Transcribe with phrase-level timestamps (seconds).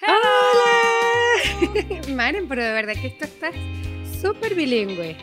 [0.00, 1.58] ¡Hola!
[2.14, 3.50] Maren, pero de verdad que esto está
[4.20, 5.16] súper bilingüe.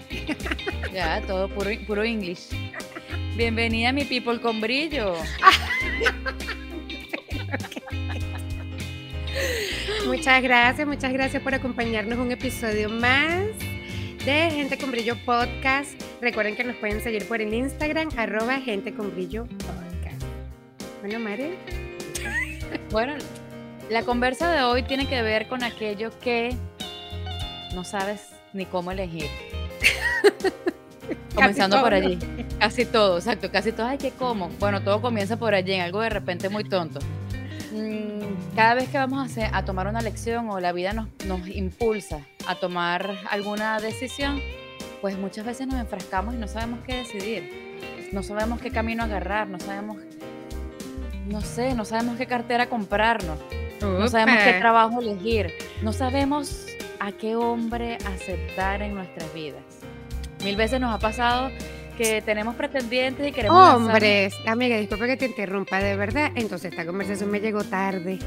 [0.94, 2.50] Ya, todo puro, puro English.
[3.38, 5.16] Bienvenida mi people con brillo.
[10.06, 13.46] muchas gracias, muchas gracias por acompañarnos un episodio más
[14.26, 16.02] de Gente con Brillo Podcast.
[16.22, 20.24] Recuerden que nos pueden seguir por el Instagram, arroba Gente con Brillo Podcast.
[21.02, 21.58] Bueno, Mare.
[22.92, 23.16] Bueno,
[23.90, 26.56] la conversa de hoy tiene que ver con aquello que
[27.74, 29.28] no sabes ni cómo elegir.
[31.36, 32.18] Comenzando por allí.
[32.60, 33.88] Casi todo, exacto, casi todo.
[33.88, 34.50] Ay, ¿qué como?
[34.60, 37.00] Bueno, todo comienza por allí, en algo de repente muy tonto.
[37.72, 41.10] Mm, cada vez que vamos a, hacer, a tomar una lección o la vida nos,
[41.28, 44.40] nos impulsa a tomar alguna decisión,
[45.02, 48.10] pues muchas veces nos enfrascamos y no sabemos qué decidir.
[48.14, 49.98] No sabemos qué camino agarrar, no sabemos,
[51.28, 53.38] no sé, no sabemos qué cartera comprarnos.
[53.82, 55.54] No sabemos qué trabajo elegir.
[55.82, 56.68] No sabemos
[57.00, 59.64] a qué hombre aceptar en nuestras vidas.
[60.44, 61.52] Mil veces nos ha pasado
[61.98, 63.76] que tenemos pretendientes y queremos...
[63.76, 66.32] Hombres, amiga, disculpe que te interrumpa, de verdad.
[66.36, 68.20] Entonces esta conversación me llegó tarde.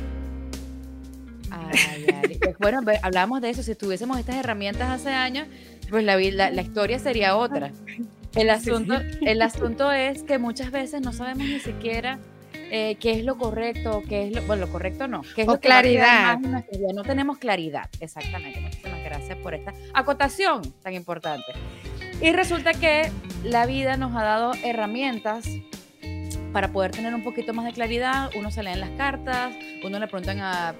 [1.51, 2.39] Ay, ay.
[2.39, 3.62] Pues, bueno, hablábamos de eso.
[3.62, 5.47] Si tuviésemos estas herramientas hace años,
[5.91, 7.73] pues la, la, la historia sería otra.
[8.35, 12.19] El asunto, el asunto es que muchas veces no sabemos ni siquiera
[12.71, 15.59] eh, qué es lo correcto, qué es lo, bueno, lo correcto no, qué es lo
[15.61, 16.39] claridad.
[16.39, 18.61] no tenemos claridad, exactamente.
[18.61, 21.53] Muchísimas gracias por esta acotación tan importante.
[22.21, 23.11] Y resulta que
[23.45, 25.49] la vida nos ha dado herramientas
[26.53, 28.31] para poder tener un poquito más de claridad.
[28.37, 30.75] Uno se lee en las cartas, uno le preguntan a,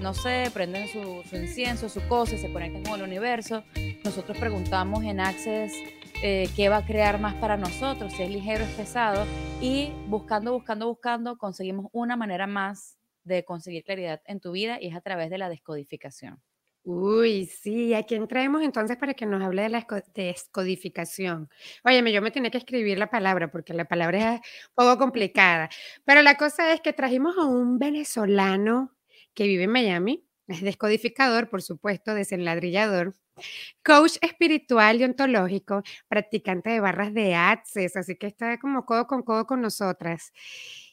[0.00, 3.62] no sé, prenden su, su incienso, su cosa, se conectan con el universo.
[4.04, 5.72] Nosotros preguntamos en Access
[6.22, 9.24] eh, qué va a crear más para nosotros, si es ligero, es pesado,
[9.62, 14.88] y buscando, buscando, buscando, conseguimos una manera más de conseguir claridad en tu vida y
[14.88, 16.42] es a través de la descodificación.
[16.82, 21.48] Uy, sí, ¿a quién traemos entonces para que nos hable de la descodificación?
[21.84, 25.68] Óyeme, yo me tenía que escribir la palabra porque la palabra es un poco complicada,
[26.04, 28.96] pero la cosa es que trajimos a un venezolano
[29.34, 33.14] que vive en Miami, es descodificador, por supuesto, desenladrillador,
[33.84, 39.22] coach espiritual y ontológico, practicante de barras de Access, así que está como codo con
[39.22, 40.32] codo con nosotras.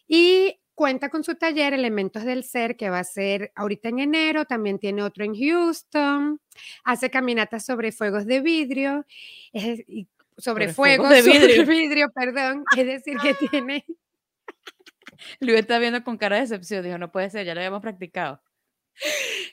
[0.07, 4.45] Y cuenta con su taller Elementos del Ser, que va a ser ahorita en enero,
[4.45, 6.39] también tiene otro en Houston,
[6.83, 9.03] hace caminatas sobre fuegos de vidrio,
[10.37, 11.65] sobre, fuegos, de vidrio.
[11.65, 13.85] vidrio, perdón, es decir, que tiene...
[15.39, 18.39] Luis está viendo con cara de decepción, dijo, no puede ser, ya lo habíamos practicado.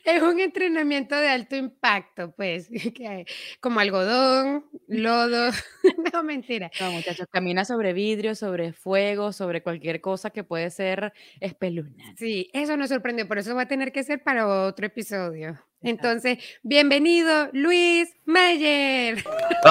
[0.05, 2.69] Es un entrenamiento de alto impacto, pues,
[3.61, 5.51] como algodón, lodo,
[6.13, 6.71] no mentira.
[6.81, 12.15] No, muchachos, camina sobre vidrio, sobre fuego, sobre cualquier cosa que puede ser espeluznante.
[12.17, 15.59] Sí, eso nos sorprende, por eso va a tener que ser para otro episodio.
[15.83, 19.23] Entonces, bienvenido Luis Mayer.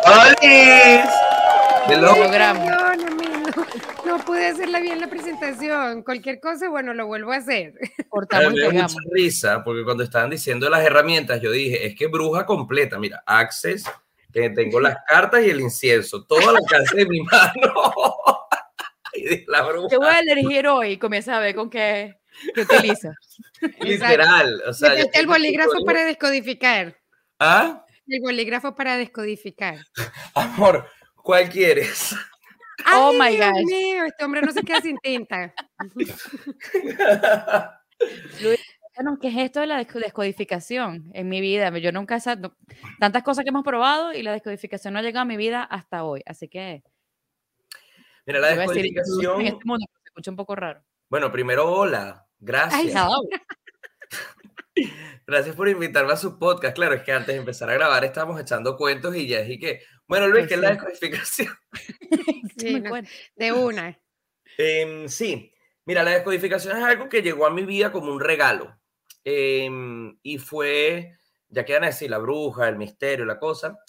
[0.06, 1.10] ¡Hola!
[1.90, 3.84] Lo logramos.
[4.06, 6.04] No, pude hacerla bien la presentación.
[6.04, 7.74] Cualquier cosa, bueno, lo vuelvo a hacer.
[8.10, 12.46] Cortamos me mucha risa, porque cuando estaban diciendo las herramientas, yo dije, es que bruja
[12.46, 13.00] completa.
[13.00, 13.86] Mira, Access,
[14.32, 16.26] que tengo las cartas y el incienso.
[16.26, 17.74] Toda la casa de mi mano.
[19.48, 19.88] la bruja.
[19.88, 20.98] Te voy a elegir hoy.
[20.98, 22.18] Comienza a ver con qué
[22.54, 23.14] ¿Qué utiliza?
[23.82, 24.62] Literal.
[24.68, 26.98] O sea, el bolígrafo para descodificar.
[27.40, 27.86] ¿Ah?
[28.08, 29.78] El bolígrafo para descodificar.
[30.34, 32.16] Amor, ¿cuál quieres?
[32.94, 33.64] Oh my God.
[33.66, 35.54] Mío, este hombre no se queda sin tinta.
[39.22, 41.76] ¿qué es esto de la descodificación en mi vida?
[41.78, 42.22] Yo nunca he
[43.00, 46.04] tantas cosas que hemos probado y la descodificación no ha llegado a mi vida hasta
[46.04, 46.22] hoy.
[46.26, 46.84] Así que.
[48.26, 49.42] Mira, la descodificación.
[49.42, 50.84] en este mundo se escucha un poco raro.
[51.10, 52.26] Bueno, primero, hola.
[52.40, 52.94] Gracias.
[55.26, 56.76] Gracias por invitarme a su podcast.
[56.76, 59.80] Claro, es que antes de empezar a grabar estábamos echando cuentos y ya dije que,
[60.08, 61.54] bueno, Luis, ¿qué es la descodificación?
[62.58, 62.82] Sí,
[63.36, 64.00] de una.
[64.58, 65.52] Em, sí,
[65.86, 68.80] mira, la descodificación es algo que llegó a mi vida como un regalo.
[69.24, 71.18] Em, y fue,
[71.50, 73.80] ya quedan a decir, la bruja, el misterio, la cosa.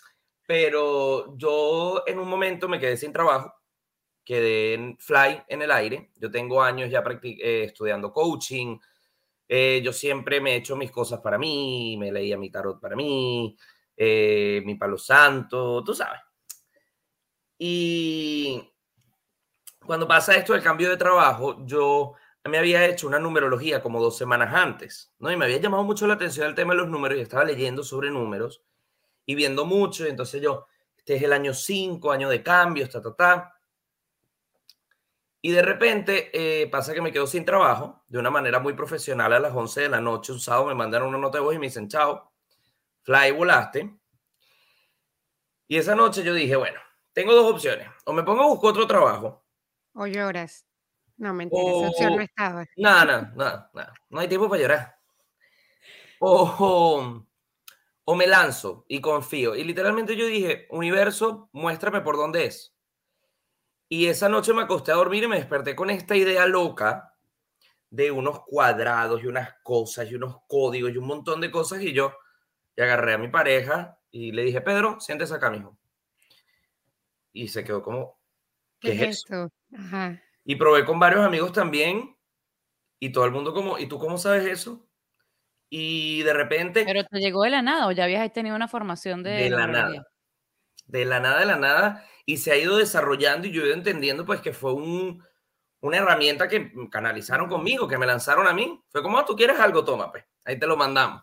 [0.47, 3.55] Pero yo en un momento me quedé sin trabajo
[4.25, 6.11] quedé en fly en el aire.
[6.17, 8.79] Yo tengo años ya eh, estudiando coaching.
[9.47, 12.97] Eh, yo siempre me he hecho mis cosas para mí, me leía mi tarot para
[12.97, 13.57] mí.
[13.97, 16.21] Eh, mi palo santo, tú sabes.
[17.59, 18.73] Y
[19.85, 22.15] cuando pasa esto del cambio de trabajo, yo
[22.45, 25.31] me había hecho una numerología como dos semanas antes, ¿no?
[25.33, 27.83] Y me había llamado mucho la atención el tema de los números y estaba leyendo
[27.83, 28.63] sobre números
[29.25, 30.07] y viendo mucho.
[30.07, 33.55] Y entonces yo, este es el año 5, año de cambios, ta, ta, ta.
[35.41, 39.33] Y de repente eh, pasa que me quedo sin trabajo de una manera muy profesional
[39.33, 41.59] a las 11 de la noche, un sábado me mandaron una nota de voz y
[41.59, 42.34] me dicen, chao,
[43.05, 43.95] fly, volaste.
[45.69, 46.81] Y esa noche yo dije, bueno,
[47.13, 47.89] tengo dos opciones.
[48.05, 49.45] O me pongo a buscar otro trabajo.
[49.95, 50.67] O lloras.
[51.17, 52.67] No, mentira, esa opción no estaba.
[52.77, 53.95] Nada, nada, nada, nada.
[54.09, 54.99] No hay tiempo para llorar.
[56.19, 57.25] O,
[58.05, 59.55] o me lanzo y confío.
[59.55, 62.75] Y literalmente yo dije, universo, muéstrame por dónde es.
[63.89, 67.15] Y esa noche me acosté a dormir y me desperté con esta idea loca
[67.91, 71.81] de unos cuadrados y unas cosas y unos códigos y un montón de cosas.
[71.83, 72.13] Y yo
[72.77, 75.77] y agarré a mi pareja y le dije, Pedro, siéntese acá, mijo.
[77.33, 78.21] Y se quedó como,
[78.81, 79.51] ¿qué, es esto?
[79.77, 80.23] Ajá.
[80.45, 82.17] Y probé con varios amigos también
[83.01, 84.87] y todo el mundo como, ¿y tú cómo sabes eso?
[85.69, 86.85] Y de repente...
[86.85, 89.31] Pero te llegó de la nada o ya habías tenido una formación de...
[89.31, 90.07] De la nada.
[90.87, 92.07] De la nada, de la nada.
[92.27, 95.25] Y se ha ido desarrollando y yo he ido entendiendo pues que fue un,
[95.81, 98.81] una herramienta que canalizaron conmigo, que me lanzaron a mí.
[98.91, 100.25] Fue como, ah, tú quieres algo, toma, pues.
[100.45, 101.23] Ahí te lo mandamos.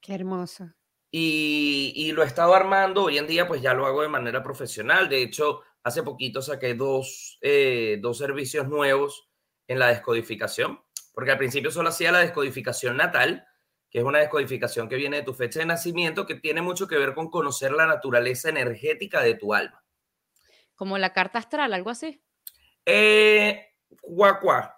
[0.00, 0.72] Qué hermoso.
[1.10, 3.04] Y, y, lo he estado armando.
[3.04, 5.08] Hoy en día pues ya lo hago de manera profesional.
[5.08, 9.28] De hecho, hace poquito saqué dos, eh, dos servicios nuevos
[9.66, 10.80] en la descodificación,
[11.12, 13.46] porque al principio solo hacía la descodificación natal,
[13.90, 16.98] que es una descodificación que viene de tu fecha de nacimiento, que tiene mucho que
[16.98, 19.84] ver con conocer la naturaleza energética de tu alma.
[20.74, 22.22] Como la carta astral, algo así.
[22.84, 24.74] Eh, cuá, cuá.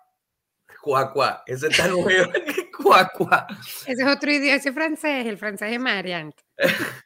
[1.46, 2.32] ese está nuevo.
[2.82, 3.46] cuá,
[3.86, 6.34] Ese es otro idioma, ese francés, el francés de Mariant.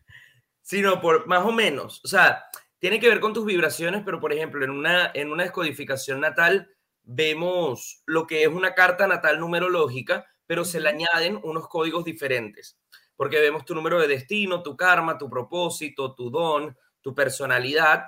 [0.62, 2.00] Sino por más o menos.
[2.04, 2.44] O sea,
[2.78, 6.70] tiene que ver con tus vibraciones, pero por ejemplo, en una, en una descodificación natal
[7.02, 12.78] vemos lo que es una carta natal numerológica, pero se le añaden unos códigos diferentes,
[13.16, 18.06] porque vemos tu número de destino, tu karma, tu propósito, tu don, tu personalidad,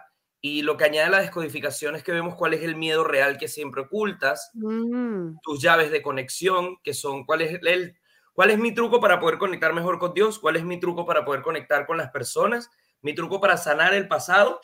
[0.49, 3.49] y lo que añade la descodificación es que vemos cuál es el miedo real que
[3.49, 5.39] siempre ocultas, mm.
[5.43, 7.97] tus llaves de conexión, que son cuál es el,
[8.33, 11.25] cuál es mi truco para poder conectar mejor con Dios, cuál es mi truco para
[11.25, 12.71] poder conectar con las personas
[13.03, 14.61] mi truco para sanar el pasado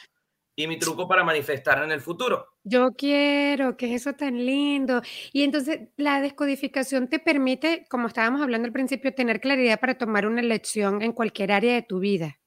[0.54, 2.46] y mi truco para manifestar en el futuro.
[2.62, 5.00] Yo quiero, que es eso tan lindo.
[5.32, 10.26] Y entonces la descodificación te permite, como estábamos hablando al principio, tener claridad para tomar
[10.26, 12.38] una elección en cualquier área de tu vida.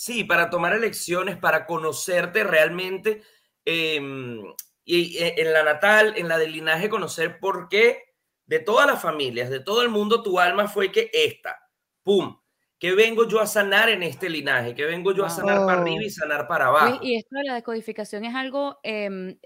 [0.00, 3.20] Sí, para tomar elecciones, para conocerte realmente
[3.66, 4.40] em,
[4.82, 8.14] y eh, en la natal, en la del linaje, conocer por qué
[8.46, 11.68] de todas las familias, de todo el mundo, tu alma fue que esta,
[12.02, 12.34] ¡pum!
[12.78, 14.74] ¿Qué vengo yo a sanar en este linaje?
[14.74, 16.98] ¿Qué vengo yo a sanar para arriba y sanar para abajo?
[17.02, 19.36] Y esto de la decodificación es algo eh,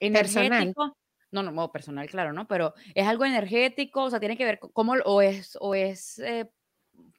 [0.00, 0.96] energético.
[1.30, 2.48] No, no, personal, claro, ¿no?
[2.48, 6.48] Pero es algo energético, o sea, tiene que ver cómo, o es, o es eh,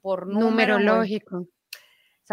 [0.02, 1.48] por numerológico.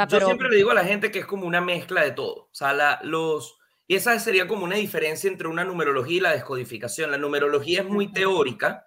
[0.09, 2.45] Yo siempre le digo a la gente que es como una mezcla de todo.
[2.45, 6.33] O sea, la, los, y esa sería como una diferencia entre una numerología y la
[6.33, 7.11] descodificación.
[7.11, 8.87] La numerología es muy teórica,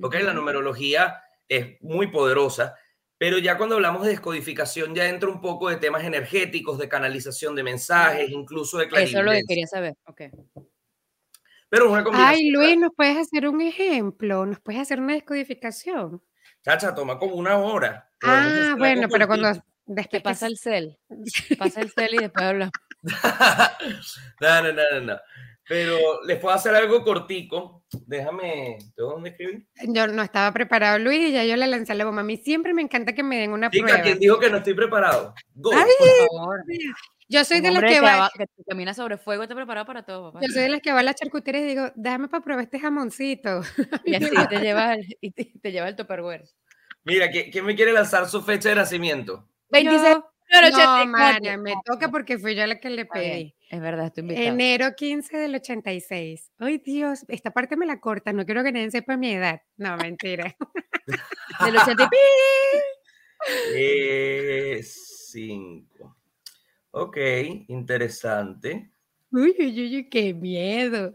[0.00, 0.14] ¿ok?
[0.22, 2.74] La numerología es muy poderosa,
[3.16, 7.54] pero ya cuando hablamos de descodificación, ya entra un poco de temas energéticos, de canalización
[7.54, 9.10] de mensajes, incluso de claridad.
[9.10, 9.94] Eso es lo que quería saber.
[10.06, 10.22] Ok.
[11.68, 14.44] Pero una Ay, Luis, ¿nos puedes hacer un ejemplo?
[14.44, 16.22] ¿Nos puedes hacer una descodificación?
[16.62, 18.10] Chacha, toma como una hora.
[18.22, 19.52] Ah, bueno, pero cuando...
[19.86, 20.98] Después pasa el cel.
[21.58, 22.72] Pasa el cel y después hablamos.
[24.40, 25.18] no, no, no, no.
[25.68, 27.84] Pero les puedo hacer algo cortico.
[28.06, 29.66] Déjame, ¿de dónde escribir?
[29.88, 32.22] Yo no estaba preparado, Luis, y ya yo le lancé la bomba.
[32.22, 34.02] A mí siempre me encanta que me den una Chica, prueba.
[34.02, 35.34] ¿quién dijo que no estoy preparado?
[35.54, 35.78] Go, por
[36.28, 36.64] favor.
[37.28, 40.48] Yo soy de las que, va, que camina sobre fuego, está preparado para todo, Yo
[40.48, 43.62] soy de las que va a la charcutería y digo, déjame para probar este jamoncito.
[44.04, 46.44] Y así te lleva el, y te, lleva el tupperware.
[47.04, 49.48] Mira, ¿quién me quiere lanzar su fecha de nacimiento?
[49.72, 50.18] 26
[50.70, 53.54] no, María, me toca porque fui yo la que le pedí.
[53.70, 54.46] Es verdad, estoy invitada.
[54.46, 56.52] Enero 15 del 86.
[56.58, 59.62] Ay, Dios, esta parte me la corta, no quiero que nadie sepa mi edad.
[59.78, 60.54] No, mentira.
[61.64, 62.10] del 80
[63.74, 66.16] y 5.
[66.90, 67.16] Ok,
[67.68, 68.90] interesante.
[69.30, 71.14] Uy, uy, uy, qué miedo.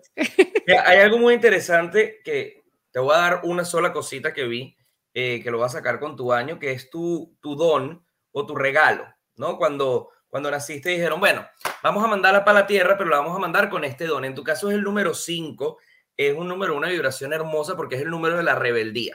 [0.85, 4.75] hay algo muy interesante que te voy a dar una sola cosita que vi,
[5.13, 8.45] eh, que lo vas a sacar con tu año, que es tu, tu don o
[8.45, 9.05] tu regalo.
[9.35, 9.57] ¿no?
[9.57, 11.47] Cuando, cuando naciste dijeron, bueno,
[11.83, 14.25] vamos a mandarla para la tierra, pero la vamos a mandar con este don.
[14.25, 15.77] En tu caso es el número 5,
[16.17, 19.13] es un número, una vibración hermosa porque es el número de la rebeldía.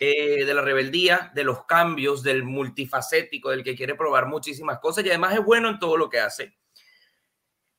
[0.00, 5.04] eh, de la rebeldía, de los cambios, del multifacético, del que quiere probar muchísimas cosas
[5.04, 6.56] y además es bueno en todo lo que hace.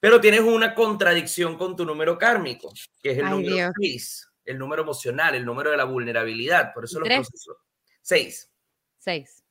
[0.02, 4.82] Pero tienes una contradicción con tu número kármico, que es el número 6, el número
[4.82, 6.74] emocional, el número de la vulnerabilidad.
[6.74, 7.58] Por eso los procesos.
[8.02, 8.52] 6.
[8.98, 9.44] 6.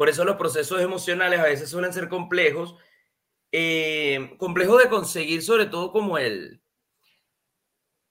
[0.00, 2.74] Por eso los procesos emocionales a veces suelen ser complejos.
[3.52, 6.62] Eh, complejos de conseguir, sobre todo como el,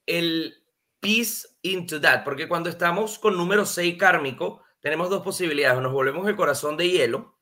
[0.06, 0.54] el
[1.00, 6.28] peace into that, porque cuando estamos con número 6 kármico, tenemos dos posibilidades, nos volvemos
[6.28, 7.40] el corazón de hielo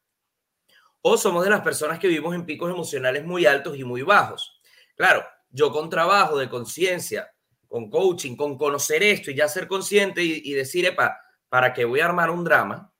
[1.02, 4.62] o somos de las personas que vivimos en picos emocionales muy altos y muy bajos.
[4.96, 7.34] Claro, yo con trabajo de conciencia,
[7.68, 12.00] con coaching, con conocer esto y ya ser consciente y, decir, epa, ¿para qué voy
[12.00, 12.94] a armar un drama?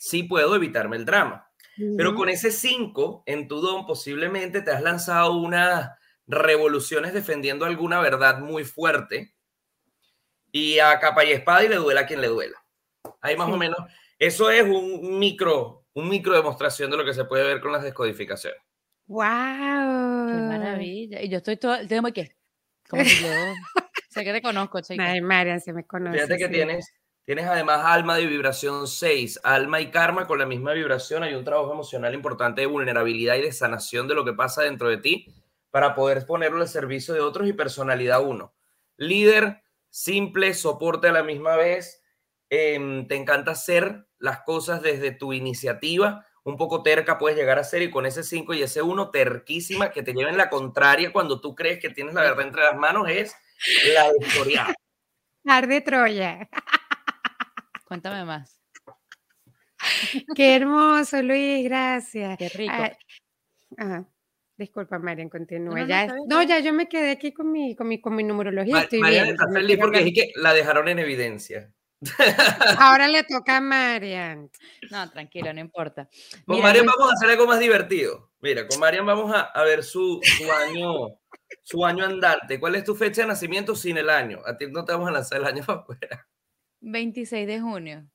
[0.00, 1.46] Sí puedo evitarme el drama.
[1.76, 5.90] Pero con ese 5 en tu don posiblemente te has lanzado unas
[6.26, 9.34] revoluciones defendiendo alguna verdad muy fuerte
[10.50, 12.56] y a capa y espada y le duela a quien le duela.
[13.20, 13.78] Ahí más o menos,
[14.18, 17.82] eso es un micro, un micro demostración de lo que se puede ver con las
[17.82, 18.58] descodificaciones.
[19.06, 19.20] ¡Wow!
[19.26, 21.20] ¡Qué maravilla!
[21.20, 22.36] Y yo estoy todo, tengo que,
[22.88, 23.28] como si yo,
[24.08, 25.04] sé que te conozco, chica.
[25.04, 26.16] Ay, Marian, se me conoce.
[26.16, 26.90] Fíjate que tienes,
[27.30, 31.22] tienes además alma de vibración 6, alma y karma con la misma vibración.
[31.22, 34.88] Hay un trabajo emocional importante de vulnerabilidad y de sanación de lo que pasa dentro
[34.88, 35.32] de ti
[35.70, 38.52] para poder ponerlo al servicio de otros y personalidad 1.
[38.96, 42.02] Líder, simple, soporte a la misma vez.
[42.48, 46.26] Em, te encanta hacer las cosas desde tu iniciativa.
[46.42, 49.92] Un poco terca puedes llegar a ser y con ese 5 y ese 1 terquísima
[49.92, 53.08] que te lleven la contraria cuando tú crees que tienes la verdad entre las manos
[53.08, 53.36] es
[53.94, 54.74] la historia.
[55.46, 56.48] Arde Troya.
[57.90, 58.62] Cuéntame más.
[60.36, 62.38] Qué hermoso, Luis, gracias.
[62.38, 62.72] Qué rico.
[63.78, 64.04] Ah,
[64.56, 65.74] Disculpa, Marian, continúa.
[65.74, 68.82] No, ya, no, ya yo me quedé aquí con mi, con mi, con mi numerología.
[68.82, 71.72] estoy Marian está feliz porque es que la dejaron en evidencia.
[72.78, 74.48] Ahora le toca a Marian.
[74.88, 76.08] No, tranquila, no importa.
[76.46, 78.30] Con Marian vamos a hacer algo más divertido.
[78.40, 81.08] Mira, con Marian vamos a, a ver su, su, año,
[81.64, 82.60] su año andante.
[82.60, 84.42] ¿Cuál es tu fecha de nacimiento sin el año?
[84.46, 86.28] A ti no te vamos a lanzar el año para afuera.
[86.80, 88.10] 26 de junio.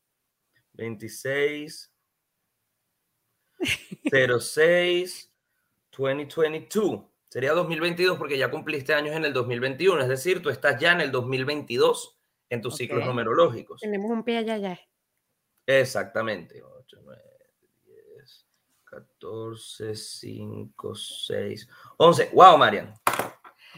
[0.73, 1.91] 26.
[4.11, 5.31] 06.
[5.97, 7.05] 2022.
[7.29, 11.01] Sería 2022 porque ya cumpliste años en el 2021, es decir, tú estás ya en
[11.01, 12.17] el 2022
[12.49, 13.81] en tus ciclos numerológicos.
[13.81, 14.79] Tenemos un pie allá ya.
[15.65, 16.61] Exactamente.
[16.61, 17.21] 8, 9,
[17.83, 18.47] 10,
[18.83, 22.29] 14, 5, 6, 11.
[22.33, 22.93] ¡Wow, Marian!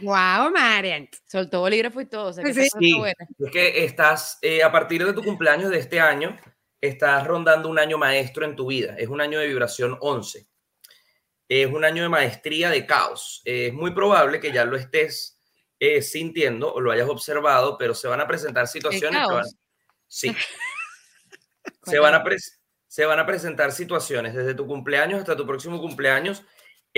[0.01, 1.09] ¡Wow, Marian!
[1.25, 2.27] Soltó bolígrafo y todo.
[2.27, 5.99] O sea, que sí, es que estás, eh, a partir de tu cumpleaños de este
[5.99, 6.35] año,
[6.81, 8.95] estás rondando un año maestro en tu vida.
[8.97, 10.47] Es un año de vibración 11
[11.49, 13.41] es un año de maestría de caos.
[13.45, 15.39] es muy probable que ya lo estés
[15.79, 19.21] eh, sintiendo o lo hayas observado, pero se van a presentar situaciones.
[20.07, 20.35] sí.
[21.83, 22.23] se, van a
[22.87, 26.43] se van a presentar situaciones desde tu cumpleaños hasta tu próximo cumpleaños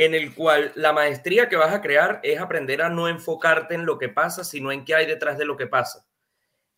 [0.06, 3.86] en el cual la maestría que vas a crear es aprender a no enfocarte en
[3.86, 6.06] lo que pasa, sino en qué hay detrás de lo que pasa.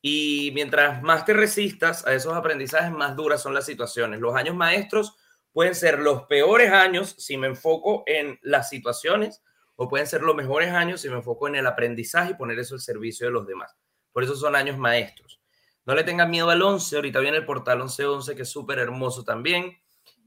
[0.02, 4.20] Y mientras más te resistas a esos aprendizajes, más duras son las situaciones.
[4.20, 5.16] Los años maestros
[5.52, 9.44] pueden ser los peores años si me enfoco en las situaciones
[9.76, 12.76] o pueden ser los mejores años si me enfoco en el aprendizaje y poner eso
[12.76, 13.76] al servicio de los demás.
[14.12, 15.42] Por eso son años maestros.
[15.86, 19.24] No le tengan miedo al 11, ahorita viene el portal 1111 que es súper hermoso
[19.24, 19.81] también.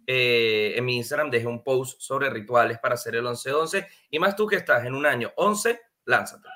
[0.07, 4.37] Eh, en mi Instagram dejé un post sobre rituales para hacer el 1111 y más
[4.37, 6.49] tú que estás en un año 11, lánzate.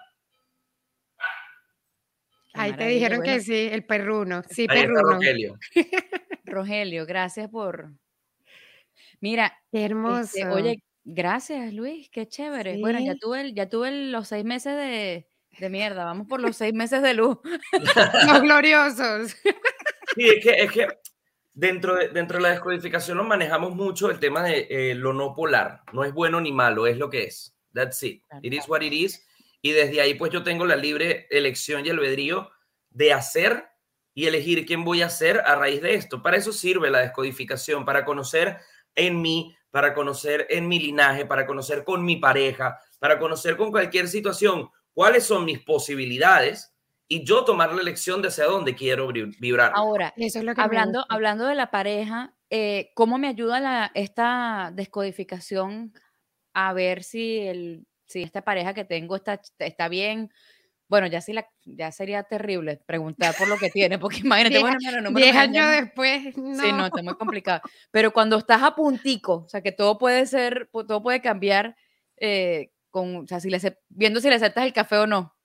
[2.55, 4.43] Ahí te dijeron que sí, el perruno.
[4.50, 5.12] Sí, perruno.
[5.12, 5.59] Rogelio.
[6.45, 7.93] Rogelio, gracias por,
[9.21, 10.52] Mira, qué este, hermoso.
[10.52, 12.78] oye, gracias Luis, qué chévere.
[12.78, 15.28] Bueno, ya tuve, ya tuve los seis meses de,
[15.59, 17.38] de mierda, vamos por los seis meses de luz.
[18.26, 19.37] los gloriosos.
[20.14, 20.87] Sí, es que, es que
[21.59, 25.35] dentro, de, dentro de la descodificación nos manejamos mucho el tema de eh, lo no
[25.35, 25.83] polar.
[25.93, 27.57] No es bueno ni malo, es lo que es.
[27.75, 28.23] That's it.
[28.43, 29.27] It is what it is.
[29.61, 32.50] Y desde ahí pues yo tengo la libre elección y albedrío
[32.91, 33.67] de hacer
[34.15, 36.23] y elegir quién voy a ser a raíz de esto.
[36.23, 38.59] Para eso sirve la descodificación, para conocer
[38.95, 43.73] en mí, para conocer en mi linaje, para conocer con mi pareja, para conocer con
[43.73, 46.73] cualquier situación cuáles son mis posibilidades
[47.09, 49.73] y yo tomar la elección de hacia dónde quiero vibrar.
[49.75, 53.91] Ahora, Eso es lo que hablando, hablando de la pareja, eh, ¿cómo me ayuda la,
[53.95, 55.95] esta descodificación
[56.53, 60.31] a ver si, el, si esta pareja que tengo está, está bien?
[60.87, 65.11] Bueno, ya la, ya sería terrible preguntar por lo que tiene, porque imagínate, bueno, no
[65.19, 66.62] Diez años después, no.
[66.62, 67.62] Sí, no, está muy complicado.
[67.91, 71.75] Pero cuando estás a puntico, o sea, que todo puede ser, todo puede cambiar,
[72.17, 75.38] eh, con, o sea, si le, viendo si le aceptas el café o no.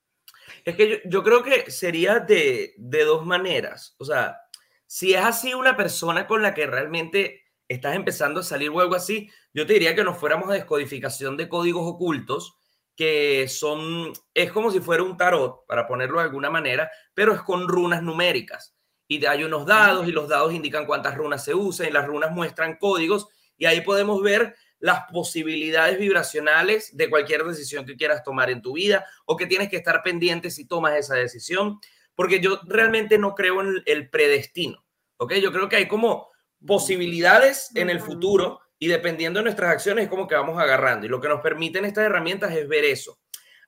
[0.66, 3.96] Es que yo, creo que sería de, de dos maneras.
[3.98, 4.38] O sea,
[4.86, 8.96] si es así una persona con la que realmente estás empezando a salir o algo
[8.96, 12.58] así, yo te diría que nos fuéramos a descodificación de códigos ocultos,
[12.96, 17.42] que son, es como si fuera un tarot, para ponerlo de alguna manera, pero es
[17.42, 18.76] con runas numéricas.
[19.08, 22.32] Y hay unos dados y los dados indican cuántas runas se usan y las runas
[22.32, 28.50] muestran códigos y ahí podemos ver las posibilidades vibracionales de cualquier decisión que quieras tomar
[28.50, 31.80] en tu vida o que tienes que estar pendiente si tomas esa decisión,
[32.16, 34.86] porque yo realmente no creo en el predestino,
[35.16, 35.36] ¿ok?
[35.36, 36.28] Yo creo que hay como
[36.68, 41.10] posibilidades en el futuro y dependiendo de nuestras acciones es como que vamos agarrando y
[41.10, 43.18] lo que nos permiten estas herramientas es ver eso.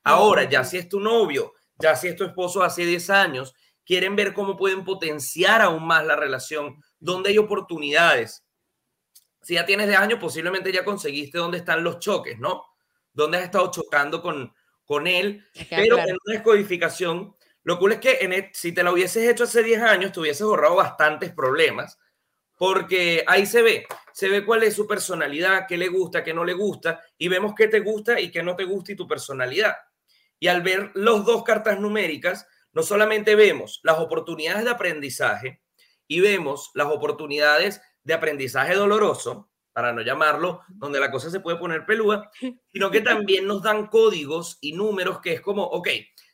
[0.04, 3.54] Ahora, ya si es tu novio, ya si es tu esposo hace 10 años,
[3.86, 8.45] quieren ver cómo pueden potenciar aún más la relación, dónde hay oportunidades.
[9.46, 12.64] Si ya tienes de años, posiblemente ya conseguiste dónde están los choques, ¿no?
[13.12, 14.52] Dónde has estado chocando con,
[14.84, 15.46] con él.
[15.70, 19.44] Pero en una descodificación, lo cool es que en e, si te lo hubieses hecho
[19.44, 21.96] hace 10 años, te hubieses ahorrado bastantes problemas
[22.58, 26.44] porque ahí se ve, se ve cuál es su personalidad, qué le gusta, qué no
[26.44, 29.76] le gusta, y vemos qué te gusta y qué no te gusta y tu personalidad.
[30.40, 35.62] Y al ver los dos cartas numéricas, no solamente vemos las oportunidades de aprendizaje
[36.08, 41.58] y vemos las oportunidades de aprendizaje doloroso, para no llamarlo, donde la cosa se puede
[41.58, 42.30] poner peluda,
[42.72, 45.88] sino que también nos dan códigos y números que es como, ok,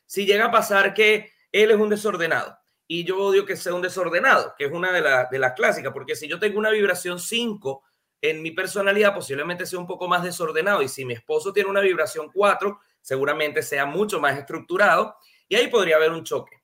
[0.05, 2.55] si llega a pasar que él es un desordenado,
[2.87, 5.01] y yo odio que sea un desordenado, que es una de,
[5.31, 7.83] de las clásicas, porque si yo tengo una vibración 5
[8.21, 11.81] en mi personalidad, posiblemente sea un poco más desordenado, y si mi esposo tiene una
[11.81, 15.17] vibración 4, seguramente sea mucho más estructurado,
[15.49, 16.62] y ahí podría haber un choque.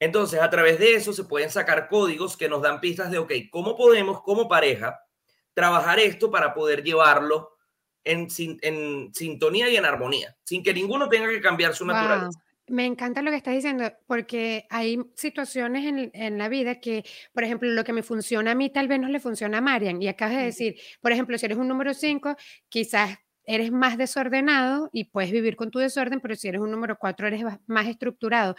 [0.00, 3.32] Entonces, a través de eso se pueden sacar códigos que nos dan pistas de, ok,
[3.50, 4.98] ¿cómo podemos como pareja
[5.52, 7.58] trabajar esto para poder llevarlo
[8.02, 8.28] en,
[8.62, 12.40] en sintonía y en armonía, sin que ninguno tenga que cambiar su naturaleza?
[12.66, 17.04] Me encanta lo que estás diciendo, porque hay situaciones en, en, la vida que,
[17.34, 20.00] por ejemplo, lo que me funciona a mí tal vez no le funciona a Marian.
[20.00, 22.36] Y acabas de decir, por ejemplo, si eres un número 5,
[22.68, 23.18] quizás
[23.50, 27.26] eres más desordenado y puedes vivir con tu desorden, pero si eres un número cuatro
[27.26, 28.54] eres más estructurado.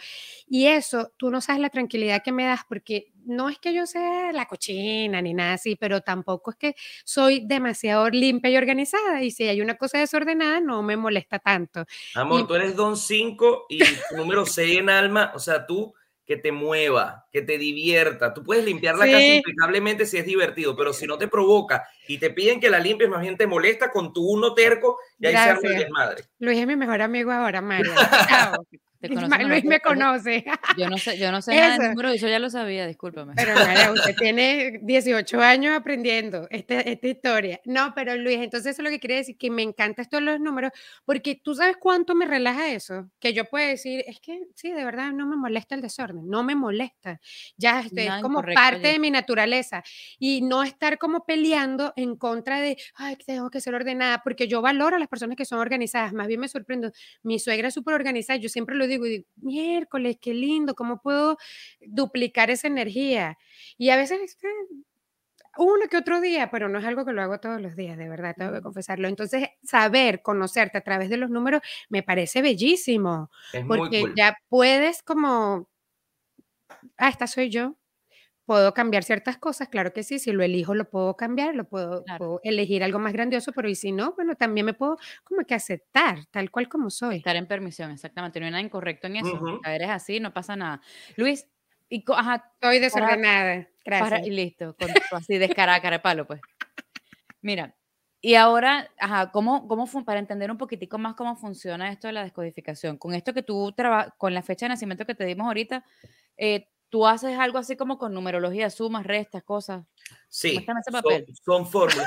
[0.46, 3.86] Y eso, tú no sabes la tranquilidad que me das porque no es que yo
[3.86, 6.74] sea la cochina ni nada así, pero tampoco es que
[7.04, 11.86] soy demasiado limpia y organizada y si hay una cosa desordenada no me molesta tanto.
[12.14, 13.80] Amor, tú eres don 5 y
[14.14, 18.32] número 6 en alma, o sea, tú que te mueva, que te divierta.
[18.32, 22.18] Tú puedes limpiar la casa impecablemente si es divertido, pero si no te provoca y
[22.18, 25.32] te piden que la limpies, más bien te molesta con tu uno terco y ahí
[25.32, 26.24] se arma el desmadre.
[26.38, 27.92] Luis es mi mejor amigo ahora, Mario.
[29.08, 30.44] Luis me conoce.
[30.78, 33.34] Yo no sé, yo no sé nada de número, yo ya lo sabía, discúlpame.
[33.36, 37.60] Pero María, usted tiene 18 años aprendiendo este, esta historia.
[37.64, 40.22] No, pero Luis, entonces eso es lo que quiere decir, que me encanta esto de
[40.22, 40.72] los números,
[41.04, 44.84] porque tú sabes cuánto me relaja eso, que yo puedo decir, es que sí, de
[44.84, 47.20] verdad no me molesta el desorden, no me molesta.
[47.56, 49.82] Ya este, es como parte de mi naturaleza.
[50.18, 54.62] Y no estar como peleando en contra de, ay, tengo que ser ordenada, porque yo
[54.62, 56.90] valoro a las personas que son organizadas, más bien me sorprendo.
[57.22, 61.00] Mi suegra es súper organizada, yo siempre lo digo, digo, digo, miércoles, qué lindo, ¿cómo
[61.00, 61.38] puedo
[61.80, 63.38] duplicar esa energía?
[63.78, 64.36] Y a veces
[65.58, 68.08] uno que otro día, pero no es algo que lo hago todos los días, de
[68.08, 69.08] verdad, tengo que confesarlo.
[69.08, 73.30] Entonces, saber, conocerte a través de los números me parece bellísimo,
[73.68, 75.68] porque ya puedes como,
[76.96, 77.76] ah, esta soy yo,
[78.44, 79.68] ¿Puedo cambiar ciertas cosas?
[79.68, 82.04] Claro que sí, si lo elijo lo puedo cambiar, lo puedo,
[82.42, 86.26] elegir algo más grandioso, pero y si no, bueno, también me puedo como que aceptar
[86.30, 87.18] tal cual como soy.
[87.18, 89.60] Estar en permisión, exactamente, no hay nada incorrecto en eso.
[89.64, 90.80] Eres así, no pasa nada.
[91.16, 91.46] Luis,
[91.88, 94.26] y, ajá, estoy desordenada, gracias.
[94.26, 96.40] y listo, con, así descarada, cara de palo, pues.
[97.42, 97.76] Mira,
[98.24, 102.22] y ahora, ajá, ¿cómo, cómo para entender un poquitico más cómo funciona esto de la
[102.22, 102.96] descodificación?
[102.96, 105.84] Con esto que tú trabajas, con la fecha de nacimiento que te dimos ahorita,
[106.36, 109.86] eh, tú haces algo así como con numerología, sumas, restas, cosas.
[110.28, 110.64] Sí,
[111.42, 112.06] Son, fórmulas.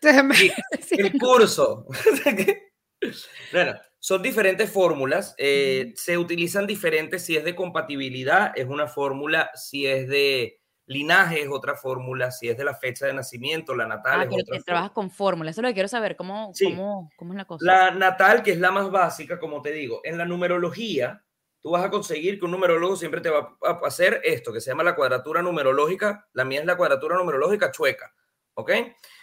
[0.92, 1.84] el curso.
[3.52, 5.34] bueno, son diferentes fórmulas.
[5.38, 7.24] Eh, se utilizan diferentes.
[7.24, 9.50] Si es de compatibilidad, es una fórmula.
[9.54, 12.30] Si es de linaje, es otra fórmula.
[12.30, 15.54] Si es de la fecha de nacimiento, la natal ah, es otra trabajas con fórmulas.
[15.54, 16.14] Eso es lo que quiero saber.
[16.14, 17.64] ¿Cómo, cómo, cómo es la cosa?
[17.64, 20.00] La natal, que es la más básica, como te digo.
[20.04, 21.24] En la numerología,
[21.62, 24.70] tú vas a conseguir que un numerólogo siempre te va a hacer esto, que se
[24.70, 26.28] llama la cuadratura numerológica.
[26.32, 28.12] La mía es la cuadratura numerológica chueca,
[28.54, 28.72] ¿ok?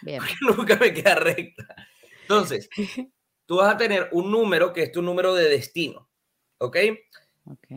[0.02, 0.22] Bien.
[0.40, 1.64] Nunca me queda recta.
[2.22, 2.68] Entonces,
[3.46, 6.08] tú vas a tener un número que es tu número de destino,
[6.58, 6.76] ¿ok?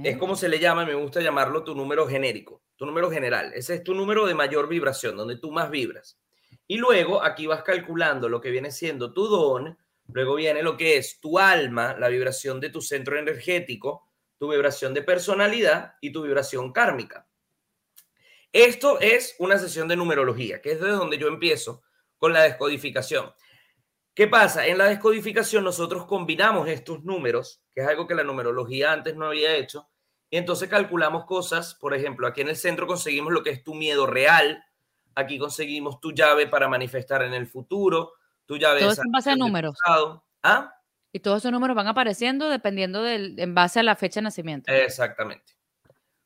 [0.03, 3.53] Es como se le llama, me gusta llamarlo tu número genérico, tu número general.
[3.55, 6.19] Ese es tu número de mayor vibración, donde tú más vibras.
[6.67, 9.77] Y luego aquí vas calculando lo que viene siendo tu don,
[10.11, 14.09] Luego viene lo que es tu alma, la vibración de tu centro energético,
[14.43, 17.29] tu vibración de personalidad y tu vibración kármica.
[18.51, 21.81] Esto es una sesión de numerología, que es desde donde yo empiezo
[22.17, 23.31] con la descodificación.
[24.13, 24.67] ¿Qué pasa?
[24.67, 29.27] En la descodificación nosotros combinamos estos números, que es algo que la numerología antes no
[29.27, 29.89] había hecho,
[30.29, 33.73] y entonces calculamos cosas, por ejemplo, aquí en el centro conseguimos lo que es tu
[33.73, 34.61] miedo real,
[35.15, 38.11] aquí conseguimos tu llave para manifestar en el futuro,
[38.45, 39.77] tu llave Todo eso en base a números.
[40.43, 40.75] ¿Ah?
[41.15, 44.71] Y todos esos números van apareciendo dependiendo del, en base a la fecha de nacimiento.
[44.71, 45.53] Exactamente.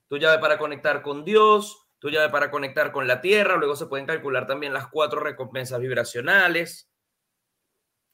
[0.08, 3.86] Tu llave para conectar con Dios, tu llave para conectar con la Tierra, luego se
[3.86, 6.90] pueden calcular también las cuatro recompensas vibracionales.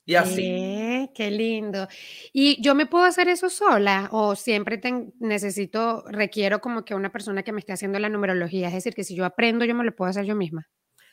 [0.04, 0.44] Y así.
[0.44, 1.86] Eh, qué lindo.
[2.32, 4.80] ¿Y yo me puedo hacer eso sola o siempre
[5.20, 8.66] necesito, requiero como que una persona que me esté haciendo la numerología?
[8.66, 10.68] Es decir, que si yo aprendo, yo me lo puedo hacer yo misma.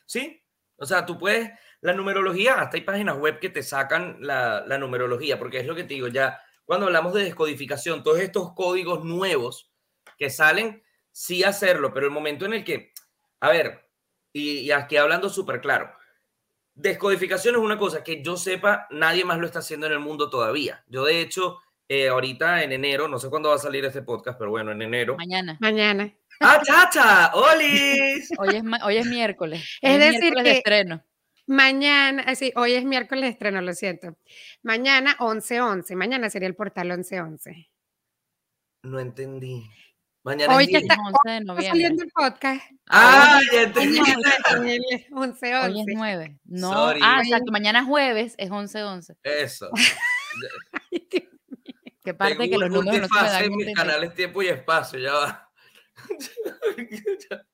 [0.06, 0.42] Sí,
[0.76, 1.50] o sea, tú puedes,
[1.82, 5.74] la numerología, hasta hay páginas web que te sacan la, la numerología, porque es lo
[5.74, 9.70] que te digo, ya cuando hablamos de descodificación, todos estos códigos nuevos
[10.16, 12.92] que salen, sí hacerlo, pero el momento en el que,
[13.40, 13.90] a ver,
[14.32, 15.92] y, y aquí hablando súper claro,
[16.74, 20.30] Descodificación es una cosa que yo sepa, nadie más lo está haciendo en el mundo
[20.30, 20.82] todavía.
[20.88, 24.38] Yo, de hecho, eh, ahorita en enero, no sé cuándo va a salir este podcast,
[24.38, 25.16] pero bueno, en enero.
[25.16, 25.58] Mañana.
[25.60, 26.10] Mañana.
[26.40, 27.32] ¡Ah, chacha!
[27.34, 28.30] ¡Olis!
[28.38, 29.78] Hoy es, hoy es miércoles.
[29.82, 31.04] Es, decir, miércoles que de estreno.
[31.46, 34.16] Mañana, sí, hoy es miércoles de estreno, lo siento.
[34.62, 35.96] Mañana 11-11.
[35.96, 37.68] Mañana sería el portal 11-11.
[38.84, 39.68] No entendí.
[40.24, 41.66] Mañana Hoy es que está, 11 de hoy está noviembre.
[41.68, 42.62] saliendo el podcast.
[42.88, 43.98] ¡Ah, ya entendí!
[45.10, 45.64] 11-11.
[45.64, 46.38] Hoy es 9.
[46.44, 47.00] No, Sorry.
[47.02, 47.50] ah, exacto.
[47.50, 49.16] Mañana jueves es 11-11.
[49.24, 49.70] Eso.
[52.04, 54.98] Que parte Tengo que los números no se dan en mis canales tiempo y espacio,
[54.98, 55.50] ya va.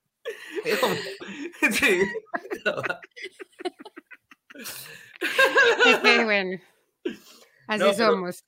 [1.73, 2.01] Sí,
[2.65, 3.01] ya va.
[6.25, 6.61] Bueno,
[7.67, 8.45] así No, somos.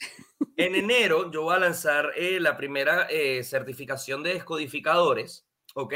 [0.57, 5.95] En enero yo voy a lanzar eh, la primera eh, certificación de descodificadores, ¿ok?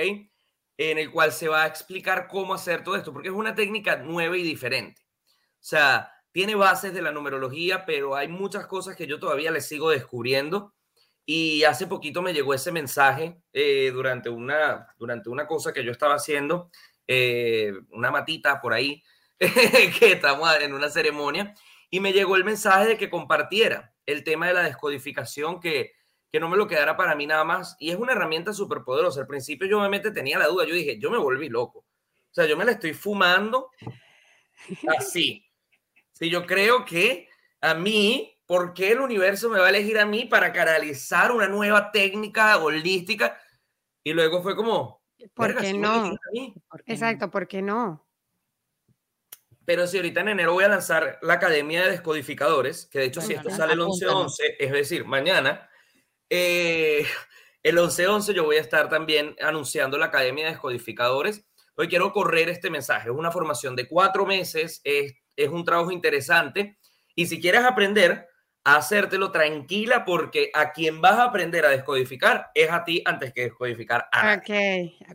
[0.77, 3.96] En el cual se va a explicar cómo hacer todo esto, porque es una técnica
[3.96, 5.03] nueva y diferente.
[5.55, 9.61] O sea, tiene bases de la numerología, pero hay muchas cosas que yo todavía le
[9.61, 10.74] sigo descubriendo.
[11.24, 15.92] Y hace poquito me llegó ese mensaje eh, durante, una, durante una cosa que yo
[15.92, 16.70] estaba haciendo,
[17.07, 19.03] eh, una matita por ahí,
[19.99, 21.55] que estamos en una ceremonia,
[21.90, 25.92] y me llegó el mensaje de que compartiera el tema de la descodificación, que,
[26.33, 27.77] que no me lo quedara para mí nada más.
[27.79, 29.20] Y es una herramienta súper poderosa.
[29.20, 31.81] Al principio yo obviamente tenía la duda, yo dije, yo me volví loco.
[31.81, 33.70] O sea, yo me la estoy fumando
[34.99, 35.47] así.
[36.12, 37.29] Sí, yo creo que
[37.61, 41.49] a mí, ¿por qué el universo me va a elegir a mí para canalizar una
[41.49, 43.40] nueva técnica holística?
[44.03, 45.94] Y luego fue como, ¿Por "Verga, qué no?
[45.94, 46.55] elegiste a mí".
[46.68, 46.94] ¿Por qué no?
[46.94, 48.04] Exacto, ¿por qué no?
[49.66, 53.20] Pero si ahorita en enero voy a lanzar la Academia de Descodificadores, que de hecho
[53.20, 54.27] si esto sale el apúntalo.
[54.27, 55.68] 11-11, es decir, mañana,
[56.29, 57.07] eh,
[57.62, 61.46] el 11-11 yo voy a estar también anunciando la Academia de Descodificadores.
[61.77, 63.09] Hoy quiero correr este mensaje.
[63.09, 66.79] Es una formación de cuatro meses, es, es un trabajo interesante.
[67.14, 68.29] Y si quieres aprender
[68.64, 73.33] a hacértelo tranquila, porque a quien vas a aprender a descodificar es a ti antes
[73.33, 74.35] que descodificar a.
[74.35, 74.50] Ok,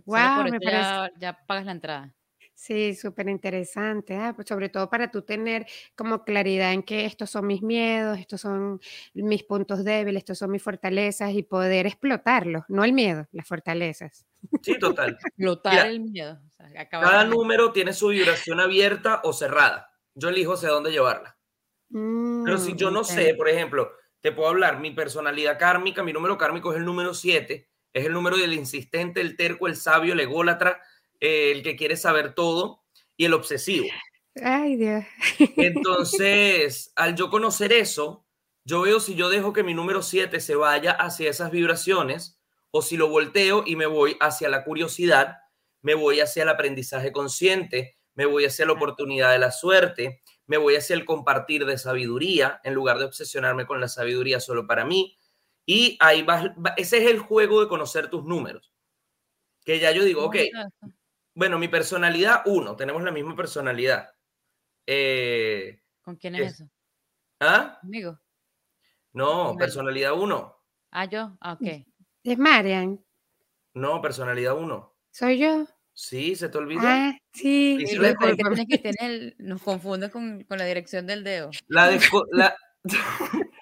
[0.05, 0.71] wow, por me eso parece.
[0.71, 2.15] ya, ya pagas la entrada.
[2.61, 7.29] Sí, súper interesante, ah, pues sobre todo para tú tener como claridad en que estos
[7.29, 8.81] son mis miedos, estos son
[9.13, 14.25] mis puntos débiles, estos son mis fortalezas y poder explotarlos, no el miedo, las fortalezas.
[14.61, 15.17] Sí, total.
[15.25, 16.41] Explotar Mira, el miedo.
[16.59, 17.29] o sea, acabar Cada él.
[17.29, 19.89] número tiene su vibración abierta o cerrada.
[20.13, 21.37] Yo elijo hacia dónde llevarla.
[22.43, 23.09] Pero si Mm, yo no ok.
[23.09, 23.91] sé, por ejemplo,
[24.21, 28.13] te puedo hablar, mi personalidad kármica, mi número kármico es el número 7, es el
[28.13, 30.81] número del insistente, el terco, el sabio, el ególatra,
[31.19, 32.83] eh, el que quiere saber todo
[33.17, 33.87] y el obsesivo.
[34.41, 35.05] Ay, Dios.
[35.57, 38.25] Entonces, al yo conocer eso,
[38.63, 42.39] yo veo si yo dejo que mi número 7 se vaya hacia esas vibraciones
[42.71, 45.37] o si lo volteo y me voy hacia la curiosidad,
[45.81, 50.57] me voy hacia el aprendizaje consciente, me voy hacia la oportunidad de la suerte, me
[50.57, 54.85] voy hacia el compartir de sabiduría en lugar de obsesionarme con la sabiduría solo para
[54.85, 55.17] mí.
[55.65, 58.73] Y ahí va, ese es el juego de conocer tus números.
[59.63, 60.37] Que ya yo digo, ok.
[61.39, 64.09] Bueno, mi personalidad, uno, tenemos la misma personalidad.
[64.85, 66.69] Eh, ¿Con quién es es- eso?
[67.39, 67.77] ¿Ah?
[67.79, 68.19] ¿Conmigo?
[69.13, 70.55] No, personalidad 1.
[70.91, 71.37] Ah, yo.
[71.39, 71.85] Ah, ok.
[72.25, 73.01] Es Marian,
[73.73, 74.93] No, personalidad 1.
[75.11, 75.65] soy yo.
[75.93, 76.81] Sí, se te olvidó.
[76.83, 81.23] Ah, sí, Y es que tienes que tener, nos confunde con, con la dirección del
[81.23, 81.51] dedo.
[81.67, 82.55] La, desco- la-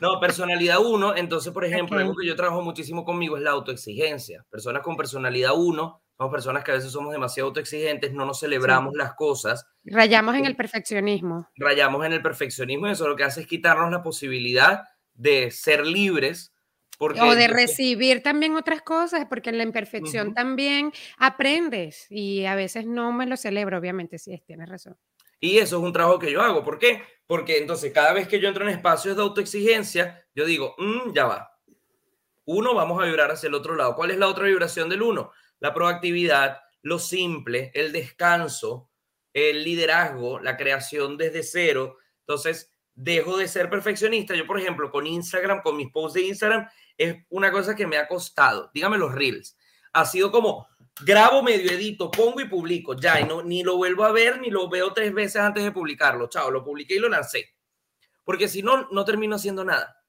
[0.00, 1.16] No, personalidad 1.
[1.16, 2.02] Entonces, por ejemplo, Ok.
[2.02, 4.44] algo que yo trabajo muchísimo conmigo es la autoexigencia.
[4.50, 8.94] Personas con personalidad 1 Somos personas que a veces somos demasiado autoexigentes, no nos celebramos
[8.94, 9.66] las cosas.
[9.84, 11.48] Rayamos en el perfeccionismo.
[11.56, 15.86] Rayamos en el perfeccionismo y eso lo que hace es quitarnos la posibilidad de ser
[15.86, 16.54] libres.
[16.98, 22.54] Porque, o de recibir también otras cosas, porque en la imperfección también aprendes y a
[22.54, 24.96] veces no me lo celebro, obviamente, sí, tienes razón.
[25.38, 26.64] Y eso es un trabajo que yo hago.
[26.64, 27.02] ¿Por qué?
[27.26, 31.26] Porque entonces cada vez que yo entro en espacios de autoexigencia, yo digo, mm, ya
[31.26, 31.52] va.
[32.46, 33.94] Uno, vamos a vibrar hacia el otro lado.
[33.94, 35.32] ¿Cuál es la otra vibración del uno?
[35.60, 38.90] La proactividad, lo simple, el descanso,
[39.32, 41.98] el liderazgo, la creación desde cero.
[42.20, 44.34] Entonces, dejo de ser perfeccionista.
[44.34, 47.98] Yo, por ejemplo, con Instagram, con mis posts de Instagram, es una cosa que me
[47.98, 48.70] ha costado.
[48.72, 49.56] Dígame los reels.
[49.92, 50.66] Ha sido como,
[51.02, 52.94] grabo, medio edito, pongo y publico.
[52.94, 55.72] Ya, y no, ni lo vuelvo a ver, ni lo veo tres veces antes de
[55.72, 56.28] publicarlo.
[56.28, 57.54] Chao, lo publiqué y lo lancé.
[58.24, 60.02] Porque si no, no termino haciendo nada.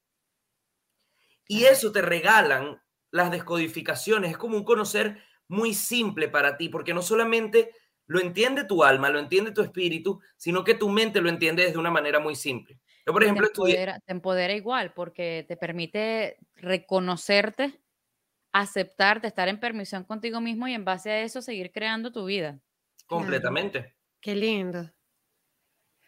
[1.47, 2.81] Y eso te regalan
[3.11, 4.31] las descodificaciones.
[4.31, 7.71] Es como un conocer muy simple para ti, porque no solamente
[8.07, 11.77] lo entiende tu alma, lo entiende tu espíritu, sino que tu mente lo entiende desde
[11.77, 12.79] una manera muy simple.
[13.05, 17.79] Yo, por ejemplo, te empodera, te empodera igual porque te permite reconocerte,
[18.51, 22.59] aceptarte, estar en permisión contigo mismo y en base a eso seguir creando tu vida.
[23.05, 23.95] Completamente.
[24.19, 24.91] Qué lindo.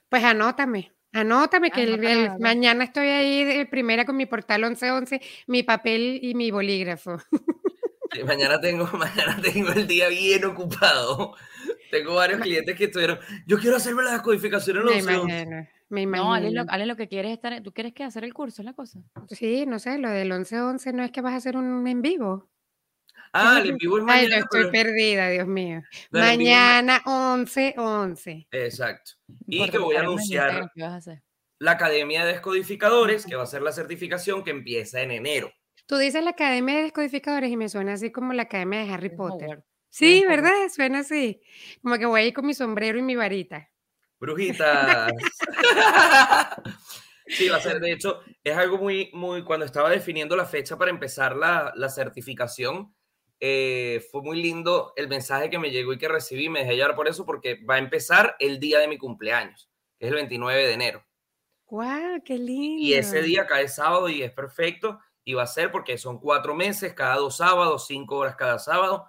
[0.10, 0.92] Pues anótame.
[1.12, 6.36] Anótame que el, mañana estoy ahí de primera con mi portal 1111, mi papel y
[6.36, 7.18] mi bolígrafo.
[8.26, 11.36] mañana tengo, mañana tengo el día bien ocupado.
[11.92, 13.20] Tengo varios clientes que estuvieron.
[13.48, 15.06] Yo quiero hacerme las codificaciones en los
[15.90, 16.30] me imagino.
[16.30, 17.62] No, Ale lo, Ale, lo que quieres es estar.
[17.64, 18.62] ¿Tú quieres que hacer el curso?
[18.62, 19.00] Es la cosa.
[19.28, 22.48] Sí, no sé, lo del 11-11 no es que vas a hacer un en vivo.
[23.34, 24.36] Ah, el en vivo es mañana.
[24.36, 25.82] Ay, estoy perdida, Dios mío.
[26.12, 28.48] mañana 11-11.
[28.52, 29.12] Exacto.
[29.48, 30.72] Y que voy a anunciar
[31.60, 35.52] la Academia de Descodificadores, que va a ser la certificación que empieza en enero.
[35.90, 39.10] Tú dices la Academia de Descodificadores y me suena así como la Academia de Harry
[39.10, 39.64] Potter.
[39.90, 40.52] Sí, ¿verdad?
[40.72, 41.42] Suena así.
[41.82, 43.72] Como que voy a ir con mi sombrero y mi varita.
[44.20, 45.12] Brujitas.
[47.26, 50.78] sí, va a ser, de hecho, es algo muy, muy, cuando estaba definiendo la fecha
[50.78, 52.94] para empezar la, la certificación,
[53.40, 56.96] eh, fue muy lindo el mensaje que me llegó y que recibí, me dejé llevar
[56.96, 60.68] por eso, porque va a empezar el día de mi cumpleaños, que es el 29
[60.68, 61.04] de enero.
[61.66, 62.84] ¡Guau, qué lindo!
[62.84, 65.00] Y ese día cae sábado y es perfecto,
[65.30, 69.06] y va a ser porque son cuatro meses, cada dos sábados, cinco horas cada sábado,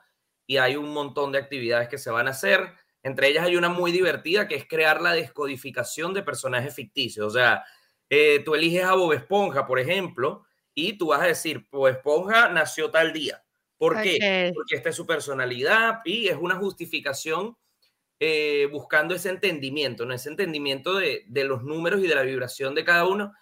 [0.47, 2.75] y hay un montón de actividades que se van a hacer.
[3.03, 7.27] Entre ellas hay una muy divertida que es crear la descodificación de personajes ficticios.
[7.27, 7.65] O sea,
[8.11, 12.51] eh, tú eliges a Bob Esponja, por ejemplo, y tú vas a decir, Bob Esponja
[12.51, 13.43] nació tal día.
[13.79, 14.53] ¿Por qué?
[14.55, 17.57] Porque esta es su personalidad y es una justificación
[18.19, 20.13] eh, buscando ese entendimiento, ¿no?
[20.13, 23.33] ese entendimiento de, de, los números y de la vibración de cada uno.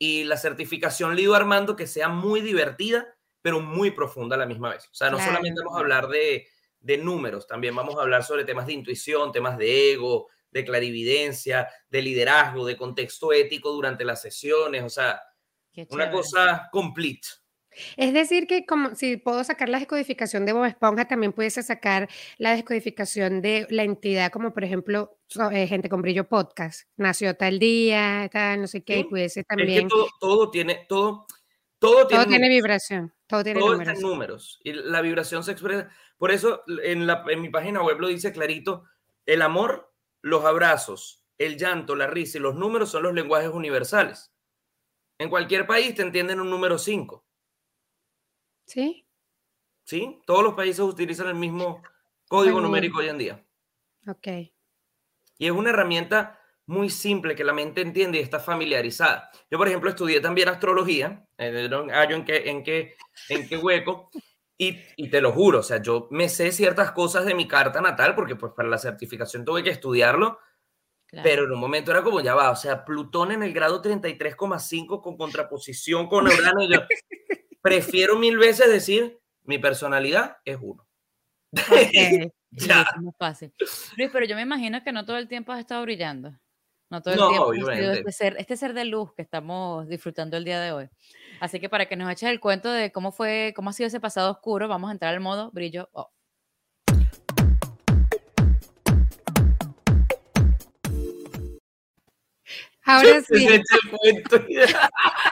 [0.00, 3.06] Y la certificación Lido Armando que sea muy divertida
[3.42, 4.86] pero muy profunda a la misma vez.
[4.86, 6.46] O sea, no solamente vamos a hablar de,
[6.80, 11.68] de números, también vamos a hablar sobre temas de intuición, temas de ego, de clarividencia,
[11.88, 15.22] de liderazgo, de contexto ético durante las sesiones, o sea,
[15.90, 17.28] una cosa complete.
[17.96, 22.08] Es decir, que como si puedo sacar la descodificación de Bob Esponja, también pudiese sacar
[22.38, 25.18] la descodificación de la entidad, como por ejemplo,
[25.52, 29.88] eh, gente con brillo podcast, nació tal día, tal, no sé qué, y pudiese también.
[29.88, 31.26] todo, todo, tiene, todo,
[31.78, 33.12] todo tiene, vibración.
[33.26, 34.00] Todo tiene números.
[34.00, 34.60] números.
[34.64, 35.88] Y la vibración se expresa.
[36.18, 38.84] Por eso en, la, en mi página web lo dice clarito:
[39.24, 44.30] el amor, los abrazos, el llanto, la risa y los números son los lenguajes universales.
[45.18, 47.24] En cualquier país te entienden un número 5.
[48.70, 49.04] ¿Sí?
[49.82, 51.82] Sí, todos los países utilizan el mismo
[52.28, 53.44] código numérico hoy en día.
[54.06, 54.28] Ok.
[55.38, 59.28] Y es una herramienta muy simple que la mente entiende y está familiarizada.
[59.50, 62.94] Yo, por ejemplo, estudié también astrología, en qué, en qué,
[63.28, 64.08] en qué hueco,
[64.56, 67.80] y, y, te lo juro, o sea, yo me sé ciertas cosas de mi carta
[67.80, 70.38] natal, porque pues para la certificación tuve que estudiarlo,
[71.10, 75.02] pero en un momento era como, ya va, o sea, Plutón en el grado 33,5
[75.02, 76.82] con contraposición con Urano, yo
[77.60, 80.86] prefiero mil veces decir, mi personalidad es uno.
[82.50, 82.82] ya.
[82.82, 83.52] es fácil.
[83.96, 86.36] Luis, pero yo me imagino que no todo el tiempo has estado brillando.
[86.90, 90.60] No todo el tiempo este ser, este ser de luz que estamos disfrutando el día
[90.60, 90.88] de hoy.
[91.40, 94.00] Así que para que nos eches el cuento de cómo fue, cómo ha sido ese
[94.00, 95.88] pasado oscuro, vamos a entrar al modo brillo.
[102.84, 103.46] Ahora sí.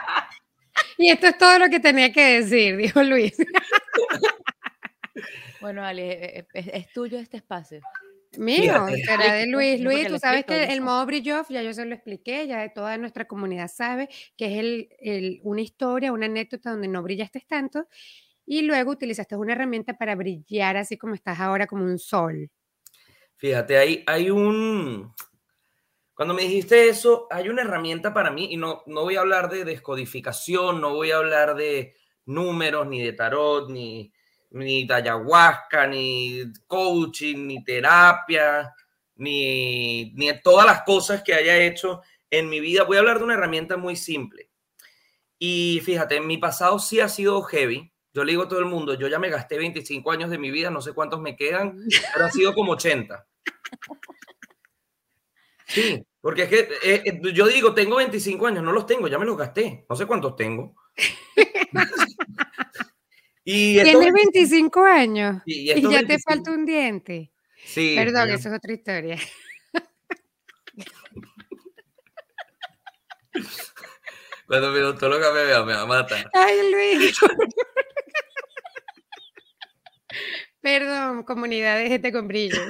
[0.99, 3.37] y esto es todo lo que tenía que decir, dijo Luis.
[5.61, 7.81] bueno, Ali, e, e, es tuyo este espacio.
[8.37, 9.81] Mío, será de Luis.
[9.81, 13.27] Luis, tú sabes que el modo Bridge ya yo se lo expliqué, ya toda nuestra
[13.27, 17.87] comunidad sabe que es el, una historia, una anécdota donde no brillaste tanto
[18.45, 22.51] y luego utilizaste una herramienta para brillar así como estás ahora, como un sol.
[23.37, 25.15] Fíjate, hay, hay un...
[26.19, 29.49] Cuando me dijiste eso, hay una herramienta para mí y no, no voy a hablar
[29.49, 31.95] de descodificación, no voy a hablar de
[32.27, 34.13] números, ni de tarot, ni,
[34.51, 38.75] ni de ayahuasca, ni coaching, ni terapia,
[39.15, 42.83] ni, ni todas las cosas que haya hecho en mi vida.
[42.83, 44.51] Voy a hablar de una herramienta muy simple.
[45.39, 47.93] Y fíjate, mi pasado sí ha sido heavy.
[48.13, 50.51] Yo le digo a todo el mundo, yo ya me gasté 25 años de mi
[50.51, 51.79] vida, no sé cuántos me quedan,
[52.13, 53.25] pero ha sido como 80.
[55.69, 59.19] Sí, porque es que eh, eh, yo digo, tengo 25 años, no los tengo, ya
[59.19, 60.75] me los gasté, no sé cuántos tengo.
[63.45, 67.31] y Tienes 25 años y, ya te falta un diente.
[67.65, 67.95] Sí.
[67.97, 69.19] Perdón, eso es otra historia.
[74.47, 76.29] Cuando mi odontóloga me vea, me va a matar.
[76.33, 77.21] Ay, Luis.
[80.63, 82.61] Perdón, comunidad de gente con brillo.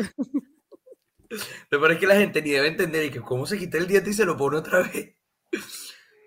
[1.71, 4.11] Me parece que la gente ni debe entender y que cómo se quita el diente
[4.11, 5.15] y se lo pone otra vez.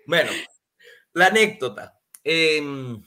[0.06, 0.30] Bueno,
[1.12, 1.98] la anécdota.
[2.24, 3.02] Em,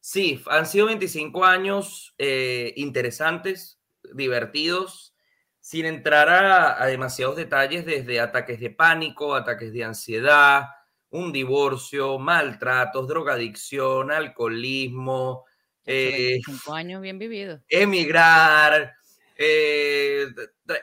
[0.00, 3.80] sí, han sido 25 años eh, interesantes,
[4.14, 5.14] divertidos,
[5.60, 10.64] sin entrar a, demasiados detalles, desde ataques de pánico, ataques de ansiedad,
[11.10, 15.44] un divorcio, maltratos, drogadicción, alcoholismo.
[15.86, 16.40] Eh,
[16.72, 17.60] años bien vividos.
[17.68, 18.94] Emigrar,
[19.36, 20.26] eh,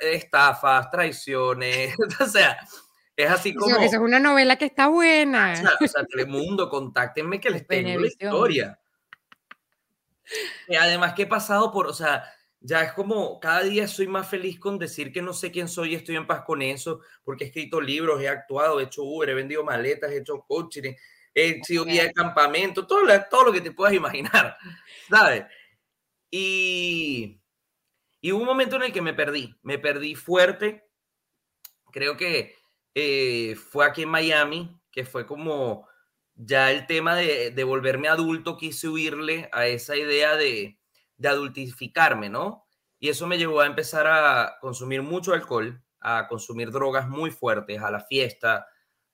[0.01, 2.57] estafas, traiciones, o sea,
[3.15, 3.75] es así como...
[3.77, 5.53] Eso, es una novela que está buena.
[5.53, 8.79] O sea, Telemundo, contáctenme que les tengo la historia.
[10.67, 12.23] Y además que he pasado por, o sea,
[12.61, 15.93] ya es como cada día soy más feliz con decir que no sé quién soy
[15.93, 19.29] y estoy en paz con eso, porque he escrito libros, he actuado, he hecho Uber,
[19.29, 20.93] he vendido maletas, he hecho coaching,
[21.33, 24.57] he sido guía de campamento, todo, todo lo que te puedas imaginar,
[25.09, 25.45] ¿sabes?
[26.31, 27.38] Y,
[28.21, 30.89] y hubo un momento en el que me perdí, me perdí fuerte,
[31.91, 32.55] creo que
[32.95, 35.87] eh, fue aquí en Miami, que fue como
[36.35, 40.79] ya el tema de, de volverme adulto, quise huirle a esa idea de
[41.19, 42.65] de adultificarme, ¿no?
[42.97, 47.79] Y eso me llevó a empezar a consumir mucho alcohol, a consumir drogas muy fuertes,
[47.81, 48.65] a la fiesta,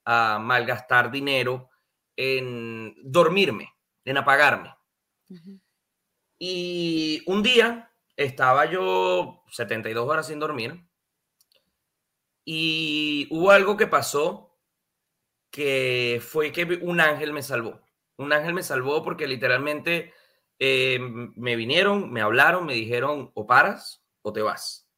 [0.06, 1.70] a malgastar dinero,
[2.15, 3.74] en dormirme,
[4.06, 4.74] en apagarme.
[6.39, 10.88] Y un día estaba yo 72 horas sin dormir
[12.45, 14.56] y hubo algo que pasó
[15.49, 17.82] que fue que un ángel me salvó.
[18.17, 20.13] Un ángel me salvó porque literalmente
[20.60, 24.89] eh, me vinieron, me hablaron, me dijeron o paras o te vas.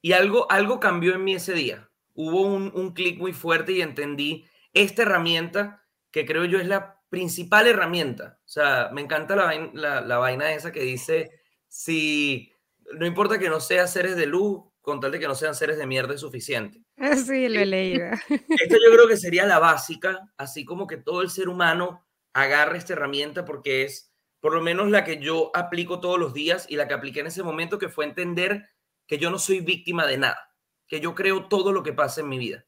[0.00, 1.90] Y algo, algo cambió en mí ese día.
[2.14, 7.02] Hubo un, un clic muy fuerte y entendí esta herramienta que creo yo es la
[7.14, 8.40] principal herramienta.
[8.44, 11.30] O sea, me encanta la, la, la vaina esa que dice,
[11.68, 12.52] si
[12.98, 15.78] no importa que no sean seres de luz, con tal de que no sean seres
[15.78, 16.82] de mierda es suficiente.
[17.24, 18.06] Sí, lo he leído.
[18.28, 22.78] Esto yo creo que sería la básica, así como que todo el ser humano agarre
[22.78, 26.74] esta herramienta porque es por lo menos la que yo aplico todos los días y
[26.74, 28.70] la que apliqué en ese momento, que fue entender
[29.06, 30.52] que yo no soy víctima de nada,
[30.88, 32.66] que yo creo todo lo que pasa en mi vida,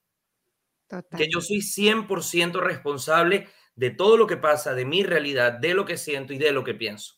[1.17, 5.85] que yo soy 100% responsable de todo lo que pasa, de mi realidad, de lo
[5.85, 7.15] que siento y de lo que pienso.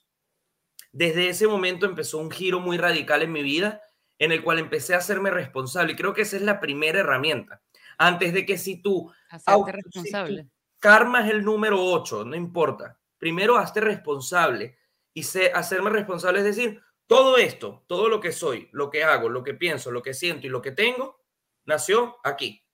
[0.93, 3.83] Desde ese momento empezó un giro muy radical en mi vida
[4.19, 7.63] en el cual empecé a hacerme responsable y creo que esa es la primera herramienta.
[7.97, 9.13] Antes de que si tú...
[9.31, 10.49] Hacerte responsable.
[10.81, 12.99] Karma es el número 8, no importa.
[13.19, 14.79] Primero, hazte responsable.
[15.15, 19.29] Y sé, hacerme responsable es decir, todo esto, todo lo que soy, lo que hago,
[19.29, 21.21] lo que pienso, lo que siento y lo que tengo,
[21.65, 22.65] nació aquí.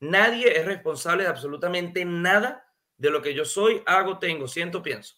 [0.00, 2.67] Nadie es responsable de absolutamente nada
[2.98, 5.16] de lo que yo soy, hago, tengo, siento, pienso.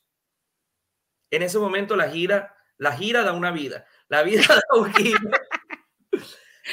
[1.31, 3.87] En ese momento la gira, la gira da una vida.
[4.09, 5.31] La vida da un giro.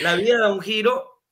[0.02, 1.24] La vida da un giro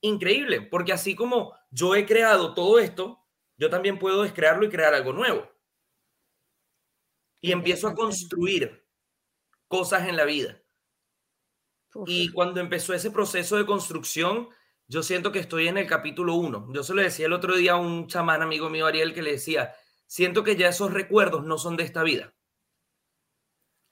[0.00, 3.24] increíble, porque así como yo he creado todo esto,
[3.56, 5.48] yo también puedo descrearlo y crear algo nuevo.
[7.40, 8.86] Y empiezo a construir
[9.68, 10.60] cosas en la vida.
[12.06, 14.48] Y cuando empezó ese proceso de construcción,
[14.92, 16.68] yo siento que estoy en el capítulo uno.
[16.70, 19.32] Yo se lo decía el otro día a un chamán amigo mío, Ariel, que le
[19.32, 19.72] decía,
[20.06, 22.34] siento que ya esos recuerdos no son de esta vida.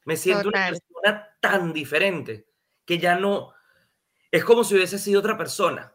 [0.05, 2.49] Me siento una persona tan diferente
[2.85, 3.55] que ya no,
[4.31, 5.91] es como si hubiese sido otra persona.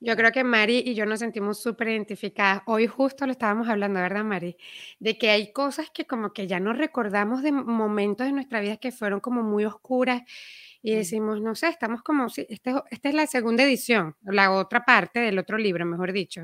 [0.00, 2.62] Yo creo que Mari y yo nos sentimos súper identificadas.
[2.66, 4.56] Hoy justo lo estábamos hablando, ¿verdad, Mari?
[4.98, 8.78] De que hay cosas que como que ya no recordamos de momentos de nuestra vida
[8.78, 10.22] que fueron como muy oscuras
[10.82, 15.20] y decimos, no sé, estamos como, si esta es la segunda edición, la otra parte
[15.20, 16.42] del otro libro, mejor dicho,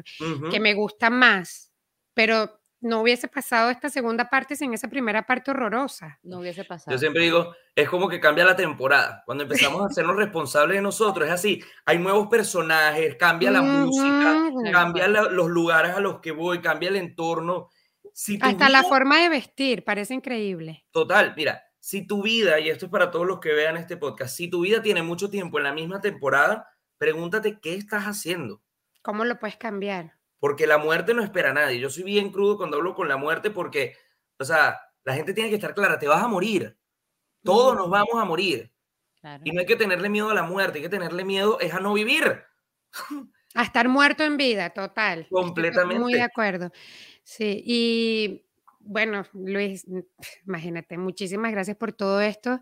[0.50, 1.72] que me gusta más,
[2.14, 6.20] pero no hubiese pasado esta segunda parte sin esa primera parte horrorosa.
[6.22, 6.94] No hubiese pasado.
[6.94, 9.24] Yo siempre digo, es como que cambia la temporada.
[9.26, 11.60] Cuando empezamos a hacernos responsables de nosotros, es así.
[11.86, 16.88] Hay nuevos personajes, cambia la música, cambia la- los lugares a los que voy, cambia
[16.90, 17.68] el entorno.
[18.12, 20.84] Si Hasta la forma de vestir, parece increíble.
[20.92, 24.36] Total, mira, si tu vida, y esto es para todos los que vean este podcast,
[24.36, 26.68] si tu vida tiene mucho tiempo en la misma temporada,
[26.98, 28.60] pregúntate qué estás haciendo.
[29.00, 30.18] ¿Cómo lo puedes cambiar?
[30.38, 31.80] Porque la muerte no espera a nadie.
[31.80, 33.96] Yo soy bien crudo cuando hablo con la muerte porque,
[34.38, 36.76] o sea, la gente tiene que estar clara, te vas a morir.
[37.42, 38.70] Todos nos vamos a morir.
[39.22, 39.42] Claro.
[39.46, 41.80] Y no hay que tenerle miedo a la muerte, hay que tenerle miedo es a
[41.80, 42.42] no vivir.
[43.54, 45.20] A estar muerto en vida, total.
[45.20, 46.16] Estoy to- Muy Completamente.
[46.16, 46.70] de acuerdo.
[47.22, 48.44] Sí, y
[48.88, 49.86] bueno, Luis,
[50.46, 52.60] imagínate, muchísimas gracias por todo esto,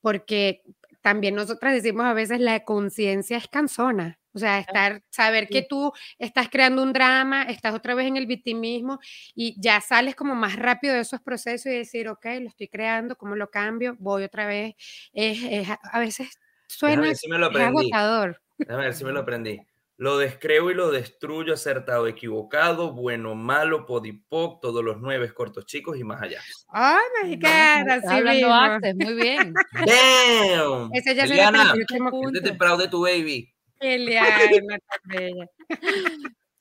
[0.00, 0.62] porque
[1.02, 4.18] también nosotras decimos a veces la conciencia es cansona.
[4.34, 8.26] O sea, estar, saber que tú estás creando un drama, estás otra vez en el
[8.26, 9.00] victimismo
[9.34, 13.16] y ya sales como más rápido de esos procesos y decir, ok, lo estoy creando,
[13.16, 13.96] ¿cómo lo cambio?
[13.98, 14.74] Voy otra vez.
[15.12, 17.90] Es, es a- a veces suena si me lo es aprendí.
[17.90, 18.40] agotador.
[18.58, 19.60] Déjame ver si me lo aprendí.
[20.00, 25.98] Lo descreo y lo destruyo, acertado, equivocado, bueno, malo, podipoc, todos los nueve cortos chicos
[25.98, 26.40] y más allá.
[26.68, 28.54] Ay, mexicana, Estás así hablando.
[28.54, 29.52] Access, muy bien.
[29.72, 30.90] ¡Damn!
[30.92, 33.52] Ese ya Eliana, el último siéntete proud de tu baby.
[33.80, 34.28] Eliana,
[35.02, 35.46] bella.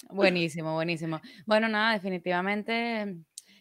[0.09, 1.21] Buenísimo, buenísimo.
[1.45, 3.17] Bueno, nada, definitivamente,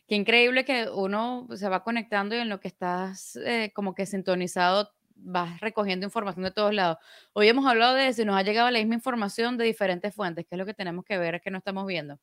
[0.08, 4.06] qué increíble que uno se va conectando y en lo que estás eh, como que
[4.06, 6.98] sintonizado vas recogiendo información de todos lados.
[7.32, 10.46] Hoy hemos hablado de eso y nos ha llegado la misma información de diferentes fuentes,
[10.46, 12.18] que es lo que tenemos que ver, que no estamos viendo.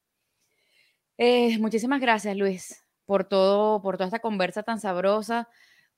[1.18, 5.48] Eh, muchísimas gracias, Luis, por todo, por toda esta conversa tan sabrosa,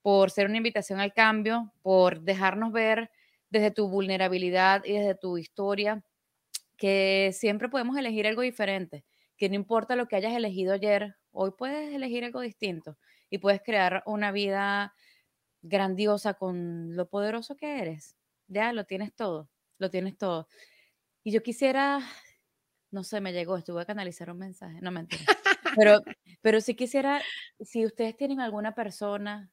[0.02, 3.12] por ser una invitación al cambio, por dejarnos ver
[3.50, 6.04] desde tu vulnerabilidad y desde tu historia
[6.78, 9.06] que siempre podemos elegir algo diferente,
[9.38, 12.98] que no importa lo que hayas elegido ayer, hoy puedes elegir algo distinto
[13.30, 14.94] y puedes crear una vida
[15.66, 18.16] grandiosa con lo poderoso que eres.
[18.48, 20.48] Ya lo tienes todo, lo tienes todo.
[21.24, 22.02] Y yo quisiera,
[22.92, 25.24] no sé, me llegó, estuve a canalizar un mensaje, no mentira.
[25.76, 26.02] Pero,
[26.42, 27.22] pero sí quisiera,
[27.60, 29.52] si ustedes tienen alguna persona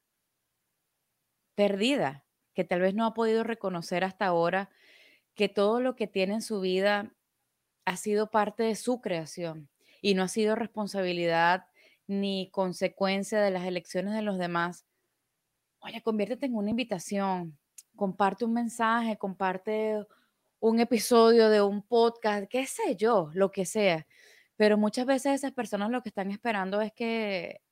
[1.57, 4.71] perdida, que tal vez no ha podido reconocer hasta ahora
[5.35, 7.15] que todo lo que tiene en su vida
[7.87, 9.69] ha sido parte de su creación
[10.01, 11.67] y no ha sido responsabilidad
[12.07, 14.85] ni consecuencia de las elecciones de los demás.
[15.85, 17.59] Oye, conviértete en una invitación,
[17.97, 20.05] comparte un mensaje, comparte
[20.61, 24.07] un episodio de un podcast, qué sé yo, lo que sea.
[24.57, 27.63] Pero muchas veces esas personas lo que están esperando es que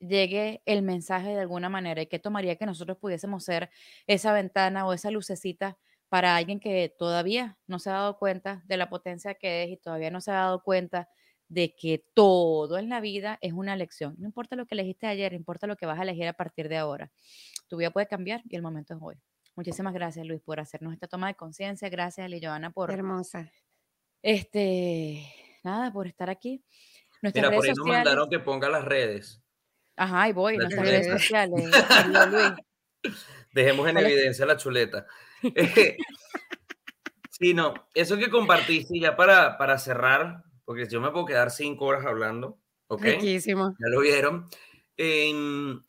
[0.00, 3.70] llegue el mensaje de alguna manera y que tomaría que nosotros pudiésemos ser
[4.08, 8.76] esa ventana o esa lucecita para alguien que todavía no se ha dado cuenta de
[8.76, 11.08] la potencia que es y todavía no se ha dado cuenta
[11.52, 14.14] de que todo en la vida es una elección.
[14.18, 16.78] No importa lo que elegiste ayer, importa lo que vas a elegir a partir de
[16.78, 17.10] ahora.
[17.68, 19.16] Tu vida puede cambiar y el momento es hoy.
[19.54, 21.90] Muchísimas gracias, Luis, por hacernos esta toma de conciencia.
[21.90, 23.52] Gracias, Ali Joana, por Hermosa.
[24.22, 25.26] este,
[25.62, 26.64] nada, por estar aquí.
[27.20, 28.04] Nuestras Mira, por ahí nos sociales.
[28.04, 29.42] mandaron que ponga las redes.
[29.96, 31.70] Ajá, y voy, La nuestras redes sociales.
[32.30, 33.14] Luis.
[33.52, 35.06] Dejemos en evidencia la chuleta.
[35.56, 35.96] Eh,
[37.30, 41.84] sí, no, eso que compartiste ya para, para cerrar, porque yo me puedo quedar cinco
[41.84, 43.02] horas hablando, ¿ok?
[43.02, 43.76] Riquísimo.
[43.78, 44.48] Ya lo vieron.
[44.96, 45.82] Em,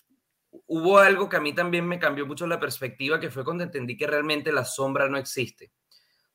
[0.67, 3.95] hubo algo que a mí también me cambió mucho la perspectiva, que fue cuando entendí
[3.95, 5.71] que realmente la sombra no existe.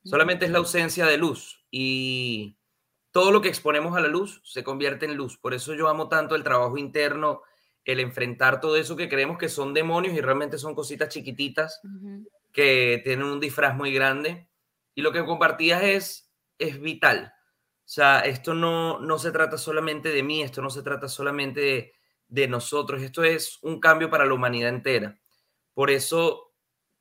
[0.03, 2.57] Solamente es la ausencia de luz y
[3.11, 5.36] todo lo que exponemos a la luz se convierte en luz.
[5.36, 7.42] Por eso yo amo tanto el trabajo interno,
[7.84, 11.82] el enfrentar todo eso que creemos que son demonios y realmente son cositas chiquititas
[12.51, 14.49] que tienen un disfraz muy grande.
[14.94, 17.34] Y lo que compartías es, es vital.
[17.89, 21.61] O sea, esto no, no se trata solamente de mí, esto no se trata solamente
[21.61, 21.95] de,
[22.28, 25.18] de nosotros, esto es un cambio para la humanidad entera.
[25.74, 26.53] Por eso,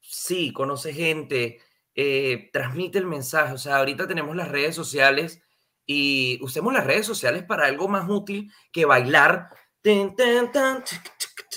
[0.01, 1.59] sí, conoce gente,
[1.95, 3.53] eh, transmite el mensaje.
[3.53, 5.41] O sea, ahorita tenemos las redes sociales
[5.85, 9.49] y usemos las redes sociales para algo más útil que bailar.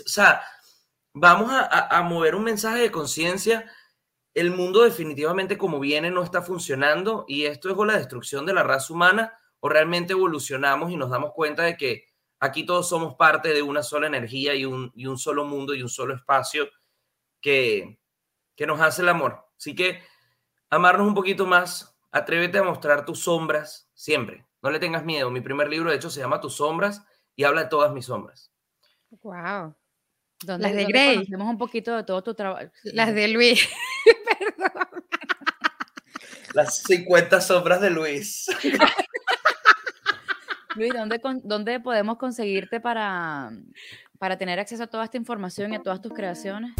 [0.06, 0.42] O sea,
[1.14, 3.70] vamos a- a mover un mensaje de conciencia.
[4.34, 8.54] El mundo definitivamente como viene no está funcionando y esto es o la destrucción de
[8.54, 12.04] la raza humana o realmente evolucionamos y nos damos cuenta de que
[12.38, 15.82] aquí todos somos parte de una sola energía y un, y un solo mundo y
[15.82, 16.68] un solo espacio
[17.40, 18.00] que,
[18.56, 19.46] que nos hace el amor.
[19.56, 20.02] Así que
[20.70, 24.46] amarnos un poquito más, atrévete a mostrar tus sombras siempre.
[24.62, 25.30] No le tengas miedo.
[25.30, 27.04] Mi primer libro, de hecho, se llama Tus sombras
[27.34, 28.52] y habla de todas mis sombras.
[29.22, 29.74] Wow.
[30.44, 31.14] ¿Dónde- Las de dónde Grey.
[31.16, 32.70] Conocemos un poquito de todo tu trabajo.
[32.84, 33.68] Las de Luis.
[34.38, 34.88] Perdón.
[36.54, 38.46] Las 50 sombras de Luis.
[40.76, 43.50] Luis, ¿dónde, con- dónde podemos conseguirte para,
[44.18, 46.72] para tener acceso a toda esta información y a todas tus creaciones?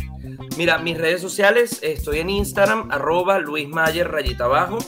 [0.56, 4.78] Mira, mis redes sociales, estoy en Instagram, arroba Luis Mayer, rayita abajo.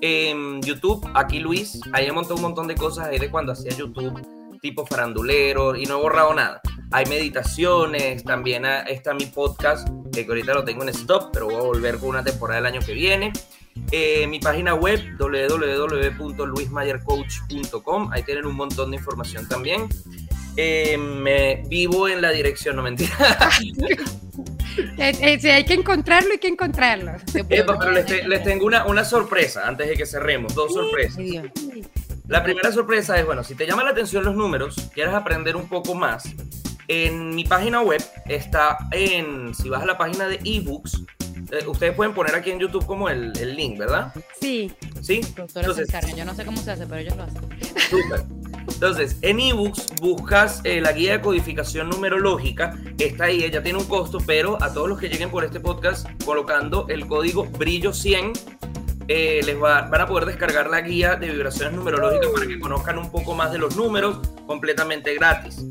[0.00, 3.70] En YouTube, aquí Luis, ahí he montado un montón de cosas ahí de cuando hacía
[3.76, 4.20] YouTube,
[4.62, 6.60] tipo farandulero, y no he borrado nada.
[6.92, 11.62] Hay meditaciones, también está mi podcast, que ahorita lo tengo en stop, pero voy a
[11.62, 13.32] volver con una temporada el año que viene.
[13.90, 19.88] Eh, mi página web, www.luismayercoach.com, ahí tienen un montón de información también.
[20.56, 23.10] Eh, me vivo en la dirección, no mentira.
[24.96, 27.12] Eh, eh, sí, hay que encontrarlo, hay que encontrarlo.
[27.50, 30.54] Epa, pero les, te- les tengo una, una sorpresa antes de que cerremos.
[30.54, 31.18] Dos sorpresas.
[31.18, 31.44] Dios.
[32.28, 35.68] La primera sorpresa es, bueno, si te llama la atención los números, quieres aprender un
[35.68, 36.24] poco más,
[36.88, 41.02] en mi página web está en, si vas a la página de ebooks,
[41.50, 44.12] eh, ustedes pueden poner aquí en YouTube como el, el link, ¿verdad?
[44.40, 45.20] Sí, Sí.
[45.36, 45.88] Entonces.
[46.16, 47.42] Yo no sé cómo se hace, pero ellos lo hacen.
[47.90, 48.24] Súper.
[48.72, 52.78] Entonces, en ebooks buscas eh, la guía de codificación numerológica.
[52.98, 56.06] Está ahí, ella tiene un costo, pero a todos los que lleguen por este podcast
[56.24, 58.51] colocando el código brillo100,
[59.14, 62.96] eh, les va- van a poder descargar la guía de vibraciones numerológicas para que conozcan
[62.98, 65.64] un poco más de los números completamente gratis.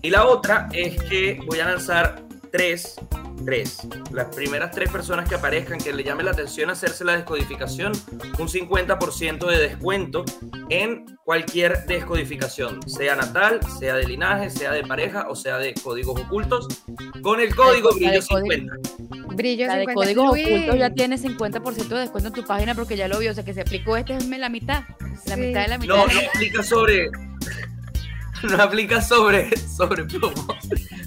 [0.00, 2.96] Y la otra es que voy a lanzar tres,
[3.44, 3.78] tres,
[4.12, 7.92] las primeras tres personas que aparezcan que le llame la atención hacerse la descodificación,
[8.38, 10.24] un 50% de descuento
[10.70, 16.20] en cualquier descodificación, sea natal, sea de linaje, sea de pareja o sea de códigos
[16.20, 16.68] ocultos,
[17.22, 18.46] con el código La brillo código.
[18.46, 18.74] 50.
[19.34, 19.94] brillo La de 50.
[19.94, 20.46] códigos Luis.
[20.46, 23.30] ocultos ya tiene 50% de descuento en tu página porque ya lo vio.
[23.30, 24.84] O sea que se aplicó este es la mitad.
[25.26, 25.40] La Sí.
[25.40, 25.94] mitad de la mitad.
[25.96, 27.08] No, no aplica sobre.
[28.56, 30.46] No aplica sobre, sobre promo.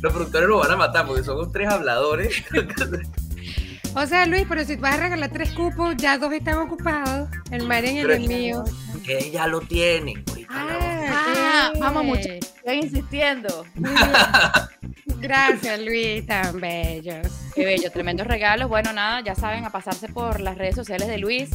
[0.01, 2.43] Los productores lo van a matar porque somos tres habladores.
[3.95, 7.29] O sea, Luis, pero si vas a regalar tres cupos, ya dos están ocupados.
[7.51, 8.63] El Marian y el mío.
[9.03, 10.23] Que ella lo tiene.
[10.49, 11.79] Ahorita la vamos a- Ah, ok.
[11.79, 12.53] vamos, muchachos.
[12.57, 13.65] Estoy insistiendo.
[15.19, 17.15] Gracias, Luis, tan bello.
[17.55, 18.69] Qué bello, tremendos regalos.
[18.69, 21.49] Bueno, nada, ya saben, a pasarse por las redes sociales de Luis,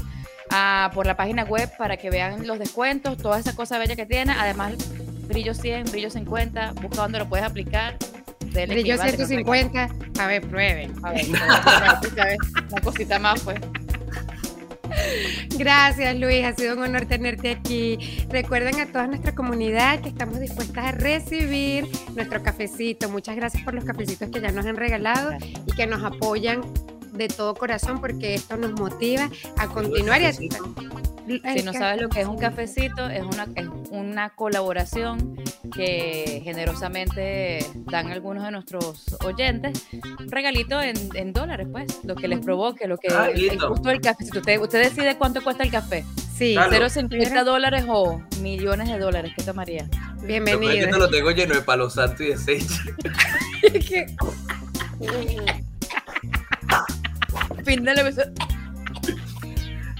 [0.50, 4.06] a- por la página web para que vean los descuentos, toda esa cosa bella que
[4.06, 4.32] tiene.
[4.32, 4.74] Además,
[5.26, 7.96] brillo 100, brillo 50, busca dónde lo puedes aplicar.
[8.52, 9.88] Brillo vale, no 150.
[10.20, 10.92] A ver, prueben.
[11.02, 11.24] A ver,
[12.70, 13.58] una cosita más, pues.
[15.56, 16.44] Gracias, Luis.
[16.44, 18.26] Ha sido un honor tenerte aquí.
[18.28, 23.08] Recuerden a toda nuestra comunidad que estamos dispuestas a recibir nuestro cafecito.
[23.08, 25.32] Muchas gracias por los cafecitos que ya nos han regalado
[25.66, 26.60] y que nos apoyan
[27.12, 30.32] de todo corazón porque esto nos motiva a continuar y a-
[31.26, 35.36] Si no sabes lo que es un cafecito, es una, es una colaboración
[35.74, 39.86] que generosamente dan algunos de nuestros oyentes.
[39.92, 43.88] Un regalito en, en dólares, pues, lo que les provoque, lo que Ah, el, gusto
[43.88, 44.40] del cafecito.
[44.40, 46.04] Usted, usted decide cuánto cuesta el café.
[46.34, 46.72] Sí, Claro.
[46.86, 49.32] 0,50 dólares o millones de dólares.
[49.36, 49.84] ¿Qué tomaría?
[49.84, 50.86] Lo peor es que bienvenido.
[50.86, 52.36] esto lo tengo lleno de palo santo y de.
[57.64, 58.32] Fin del episodio.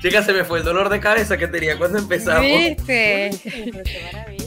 [0.02, 2.42] Chica, se me fue el dolor de cabeza que tenía cuando empezamos.
[2.42, 3.30] ¿Viste?
[3.44, 4.44] Pero qué maravilla.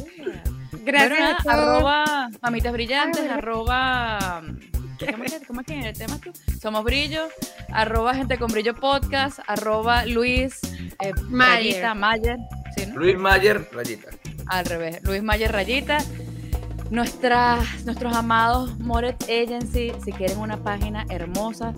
[0.83, 1.53] Gracias Bueno, a todos.
[1.55, 4.41] arroba mamitas brillantes, Ah, arroba
[5.11, 6.31] ¿cómo es que- cómo es que en el tema tú?
[6.61, 7.27] Somos brillo,
[7.71, 10.59] arroba gente con brillo podcast, arroba Luis
[11.01, 11.55] eh, Mayer.
[11.81, 12.37] rayita Mayer,
[12.75, 12.95] ¿sí, no?
[12.99, 14.09] Luis Mayer, rayita.
[14.47, 15.97] Al revés, Luis Mayer rayita.
[16.91, 21.73] Nuestras, nuestros amados Moret Agency, si quieren una página hermosa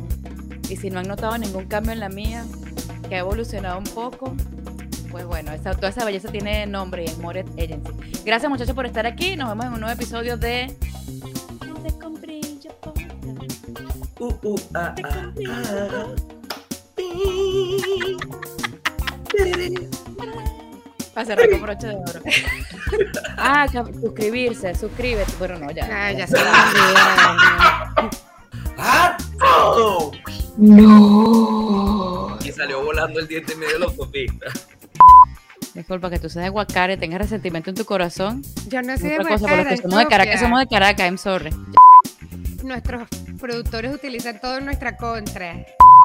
[0.69, 2.43] y si no han notado ningún cambio en la mía,
[3.07, 4.35] que ha evolucionado un poco,
[5.11, 7.91] pues bueno, esa, toda esa belleza tiene nombre y es Moret Agency.
[8.25, 9.35] Gracias muchachos por estar aquí.
[9.35, 10.75] Nos vemos en un nuevo episodio de.
[14.19, 16.15] Uh, uh, ah, ah, ah.
[21.13, 22.21] Para cerrar con broche de oro.
[23.37, 25.31] ah, suscribirse, suscríbete.
[25.39, 25.87] Bueno, no, ya.
[25.91, 26.37] Ah, ya se.
[28.77, 29.17] ¡Ah!
[29.41, 30.11] ¡Oh!
[30.57, 31.66] No.
[32.57, 34.47] Salió volando el diente en medio de la autopista.
[35.75, 38.41] Disculpa que tú seas de Guacara y tengas resentimiento en tu corazón.
[38.67, 40.67] Yo no soy de Otra cosa, por los Guacara, que somos de Caracas, somos de
[40.67, 41.51] Caracas, I'm sorry.
[42.63, 43.07] Nuestros
[43.39, 45.55] productores utilizan todo en nuestra contra.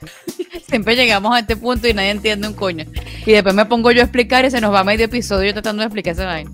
[0.68, 2.84] Siempre llegamos a este punto y nadie entiende un coño.
[3.24, 5.86] Y después me pongo yo a explicar y se nos va medio episodio tratando de
[5.86, 6.50] explicar esa vaina.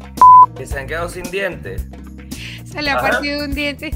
[0.56, 1.86] Que se han quedado sin dientes.
[2.70, 3.90] Se le ha partido un diente.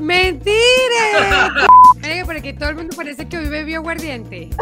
[0.00, 1.52] ¡Mentira!
[2.26, 4.48] porque todo el mundo parece que hoy bebió aguardiente.